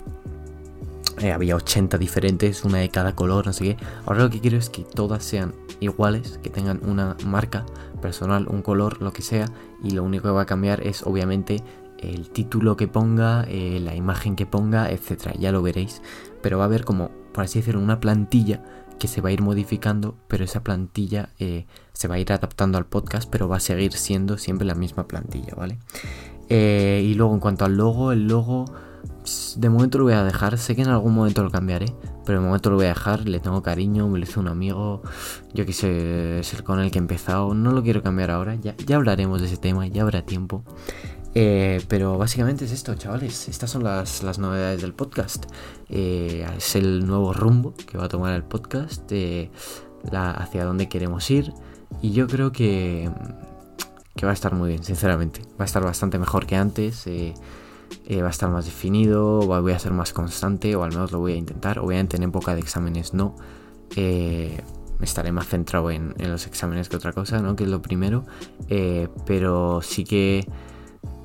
Eh, 1.17 1.31
había 1.31 1.55
80 1.55 1.97
diferentes, 1.97 2.63
una 2.63 2.77
de 2.77 2.89
cada 2.89 3.15
color, 3.15 3.47
no 3.47 3.53
sé 3.53 3.63
qué. 3.63 3.77
Ahora 4.05 4.21
lo 4.21 4.29
que 4.29 4.39
quiero 4.39 4.57
es 4.57 4.69
que 4.69 4.83
todas 4.83 5.23
sean 5.23 5.55
iguales, 5.79 6.39
que 6.43 6.51
tengan 6.51 6.79
una 6.85 7.17
marca 7.25 7.65
personal, 8.03 8.47
un 8.47 8.61
color, 8.61 9.01
lo 9.01 9.11
que 9.11 9.23
sea, 9.23 9.47
y 9.83 9.91
lo 9.91 10.03
único 10.03 10.25
que 10.25 10.29
va 10.29 10.43
a 10.43 10.45
cambiar 10.45 10.85
es 10.85 11.03
obviamente 11.03 11.63
el 12.01 12.29
título 12.29 12.77
que 12.77 12.87
ponga, 12.87 13.45
eh, 13.47 13.79
la 13.81 13.95
imagen 13.95 14.35
que 14.35 14.45
ponga, 14.45 14.91
etcétera. 14.91 15.33
Ya 15.39 15.51
lo 15.51 15.61
veréis. 15.61 16.01
Pero 16.41 16.57
va 16.57 16.65
a 16.65 16.67
haber 16.67 16.85
como, 16.85 17.11
por 17.33 17.43
así 17.43 17.59
decirlo, 17.59 17.81
una 17.81 17.99
plantilla 17.99 18.63
que 18.99 19.07
se 19.07 19.21
va 19.21 19.29
a 19.29 19.31
ir 19.31 19.41
modificando, 19.41 20.15
pero 20.27 20.43
esa 20.43 20.63
plantilla 20.63 21.29
eh, 21.39 21.65
se 21.93 22.07
va 22.07 22.15
a 22.15 22.19
ir 22.19 22.31
adaptando 22.31 22.77
al 22.77 22.85
podcast, 22.85 23.29
pero 23.29 23.47
va 23.47 23.57
a 23.57 23.61
seguir 23.61 23.93
siendo 23.93 24.37
siempre 24.37 24.67
la 24.67 24.75
misma 24.75 25.07
plantilla, 25.07 25.53
¿vale? 25.55 25.79
Eh, 26.49 27.01
y 27.05 27.13
luego 27.13 27.33
en 27.33 27.39
cuanto 27.39 27.65
al 27.65 27.77
logo, 27.77 28.11
el 28.11 28.27
logo 28.27 28.65
de 29.55 29.69
momento 29.69 29.97
lo 29.97 30.05
voy 30.05 30.13
a 30.13 30.23
dejar, 30.23 30.57
sé 30.57 30.75
que 30.75 30.81
en 30.81 30.89
algún 30.89 31.13
momento 31.13 31.43
lo 31.43 31.51
cambiaré, 31.51 31.93
pero 32.25 32.39
de 32.39 32.45
momento 32.45 32.69
lo 32.69 32.77
voy 32.77 32.85
a 32.85 32.89
dejar, 32.89 33.27
le 33.27 33.39
tengo 33.39 33.61
cariño, 33.61 34.07
me 34.07 34.17
lo 34.19 34.23
hizo 34.25 34.39
un 34.39 34.47
amigo, 34.47 35.01
yo 35.53 35.65
quise 35.65 36.41
ser 36.43 36.63
con 36.63 36.79
el 36.79 36.91
que 36.91 36.97
he 36.97 37.01
empezado, 37.01 37.53
no 37.53 37.71
lo 37.71 37.83
quiero 37.83 38.01
cambiar 38.01 38.31
ahora, 38.31 38.55
ya, 38.55 38.75
ya 38.77 38.95
hablaremos 38.95 39.41
de 39.41 39.47
ese 39.47 39.57
tema, 39.57 39.87
ya 39.87 40.01
habrá 40.01 40.23
tiempo. 40.23 40.63
Eh, 41.35 41.81
pero 41.87 42.17
básicamente 42.17 42.65
es 42.65 42.71
esto, 42.71 42.95
chavales. 42.95 43.47
Estas 43.47 43.69
son 43.69 43.83
las, 43.83 44.39
novedades 44.39 44.81
del 44.81 44.93
podcast. 44.93 45.45
Eh, 45.89 46.45
es 46.57 46.75
el 46.75 47.05
nuevo 47.05 47.33
rumbo 47.33 47.73
que 47.75 47.97
va 47.97 48.05
a 48.05 48.09
tomar 48.09 48.33
el 48.33 48.43
podcast, 48.43 49.11
eh, 49.11 49.51
hacia 50.11 50.65
dónde 50.65 50.89
queremos 50.89 51.29
ir. 51.29 51.53
Y 52.01 52.11
yo 52.11 52.27
creo 52.27 52.51
que, 52.51 53.09
que 54.15 54.25
va 54.25 54.31
a 54.31 54.33
estar 54.33 54.53
muy 54.53 54.69
bien, 54.69 54.83
sinceramente. 54.83 55.41
Va 55.59 55.63
a 55.63 55.65
estar 55.65 55.83
bastante 55.83 56.17
mejor 56.19 56.45
que 56.45 56.55
antes. 56.55 57.05
va 57.07 58.27
a 58.27 58.29
estar 58.29 58.49
más 58.49 58.65
definido, 58.65 59.41
voy 59.41 59.71
a 59.71 59.79
ser 59.79 59.91
más 59.91 60.13
constante, 60.13 60.75
o 60.75 60.83
al 60.83 60.91
menos 60.91 61.11
lo 61.11 61.19
voy 61.19 61.33
a 61.33 61.37
intentar. 61.37 61.79
Obviamente 61.79 62.17
en 62.17 62.23
época 62.23 62.55
de 62.55 62.61
exámenes 62.61 63.13
no. 63.13 63.35
estaré 65.01 65.31
más 65.31 65.47
centrado 65.47 65.91
en, 65.91 66.13
en, 66.17 66.31
los 66.31 66.45
exámenes 66.47 66.89
que 66.89 66.97
otra 66.97 67.13
cosa, 67.13 67.39
¿no? 67.39 67.55
Que 67.55 67.65
es 67.65 67.69
lo 67.69 67.81
primero. 67.81 68.25
pero 69.25 69.81
sí 69.81 70.03
que 70.03 70.47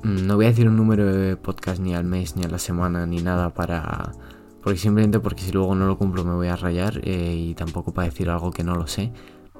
no 0.05 0.35
voy 0.35 0.45
a 0.45 0.49
decir 0.49 0.67
un 0.67 0.77
número 0.77 1.11
de 1.11 1.35
podcast 1.35 1.81
ni 1.81 1.95
al 1.95 2.03
mes, 2.03 2.35
ni 2.35 2.43
a 2.43 2.47
la 2.47 2.59
semana, 2.59 3.07
ni 3.07 3.23
nada 3.23 3.49
para... 3.55 4.11
Porque 4.61 4.77
simplemente 4.79 5.19
porque 5.19 5.41
si 5.41 5.51
luego 5.51 5.73
no 5.73 5.87
lo 5.87 5.97
cumplo 5.97 6.23
me 6.23 6.33
voy 6.33 6.47
a 6.47 6.55
rayar 6.55 7.01
eh, 7.03 7.35
y 7.35 7.53
tampoco 7.55 7.91
para 7.91 8.07
decir 8.07 8.29
algo 8.29 8.51
que 8.51 8.63
no 8.63 8.75
lo 8.75 8.85
sé. 8.85 9.11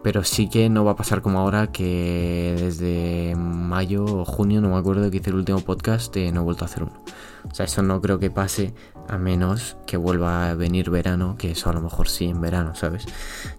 Pero 0.06 0.24
sí 0.24 0.48
que 0.50 0.70
no 0.70 0.86
va 0.86 0.92
a 0.92 0.96
pasar 0.96 1.24
como 1.24 1.40
ahora 1.40 1.72
que 1.72 2.56
desde 2.60 3.34
mayo 3.36 4.06
o 4.06 4.24
junio, 4.24 4.62
no 4.62 4.70
me 4.70 4.76
acuerdo 4.76 5.10
que 5.10 5.18
hice 5.18 5.32
el 5.32 5.38
último 5.38 5.62
podcast, 5.62 6.16
eh, 6.16 6.32
no 6.32 6.42
he 6.42 6.44
vuelto 6.44 6.64
a 6.64 6.68
hacer 6.68 6.84
uno. 6.84 6.94
O 7.50 7.56
sea, 7.56 7.66
eso 7.66 7.82
no 7.82 8.00
creo 8.02 8.20
que 8.20 8.30
pase 8.30 8.76
a 9.10 9.18
menos 9.18 9.78
que 9.88 9.98
vuelva 9.98 10.52
a 10.52 10.54
venir 10.54 10.92
verano, 10.92 11.38
que 11.40 11.50
eso 11.50 11.72
a 11.72 11.74
lo 11.74 11.82
mejor 11.82 12.08
sí 12.08 12.26
en 12.26 12.40
verano, 12.40 12.76
¿sabes? 12.76 13.08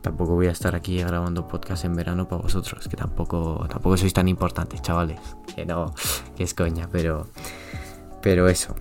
Tampoco 0.02 0.36
voy 0.36 0.46
a 0.46 0.52
estar 0.52 0.76
aquí 0.76 0.98
grabando 0.98 1.48
podcast 1.48 1.84
en 1.84 1.96
verano 1.96 2.28
para 2.28 2.42
vosotros, 2.42 2.86
que 2.86 2.96
tampoco, 2.96 3.66
tampoco 3.68 3.96
sois 3.96 4.12
tan 4.12 4.28
importantes, 4.28 4.80
chavales. 4.82 5.18
Que 5.52 5.66
no, 5.66 5.92
que 6.36 6.44
es 6.44 6.54
coña, 6.54 6.88
pero, 6.92 7.26
pero 8.22 8.48
eso. 8.48 8.76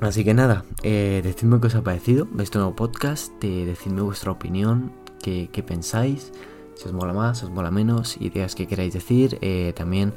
Así 0.00 0.24
que 0.24 0.34
nada, 0.34 0.64
eh, 0.82 1.20
decidme 1.22 1.60
qué 1.60 1.68
os 1.68 1.76
ha 1.76 1.82
parecido 1.82 2.26
este 2.40 2.58
nuevo 2.58 2.74
podcast, 2.74 3.32
de, 3.40 3.64
decidme 3.64 4.02
vuestra 4.02 4.32
opinión, 4.32 4.90
qué, 5.22 5.64
pensáis, 5.64 6.32
si 6.80 6.88
os 6.88 6.94
mola 6.94 7.12
más, 7.12 7.42
os 7.42 7.50
mola 7.50 7.70
menos, 7.70 8.16
ideas 8.22 8.54
que 8.54 8.66
queráis 8.66 8.94
decir, 8.94 9.36
eh, 9.42 9.74
también 9.76 10.14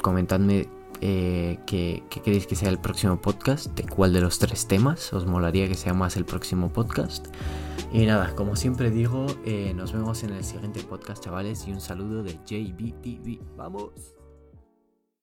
comentadme 0.00 0.66
eh, 1.02 1.58
¿qué, 1.66 2.04
queréis 2.08 2.46
que 2.46 2.56
sea 2.56 2.70
el 2.70 2.78
próximo 2.78 3.20
podcast, 3.20 3.66
de 3.74 3.82
cuál 3.86 4.14
de 4.14 4.22
los 4.22 4.38
tres 4.38 4.66
temas 4.66 5.12
os 5.12 5.26
molaría 5.26 5.68
que 5.68 5.74
sea 5.74 5.92
más 5.92 6.16
el 6.16 6.24
próximo 6.24 6.72
podcast. 6.72 7.26
Y 7.92 8.06
nada, 8.06 8.34
como 8.34 8.56
siempre 8.56 8.90
digo, 8.90 9.26
eh, 9.44 9.74
nos 9.76 9.92
vemos 9.92 10.22
en 10.22 10.30
el 10.32 10.42
siguiente 10.42 10.80
podcast, 10.82 11.22
chavales, 11.22 11.68
y 11.68 11.72
un 11.72 11.82
saludo 11.82 12.22
de 12.22 12.38
JBTV. 12.46 13.38
¡Vamos! 13.54 14.15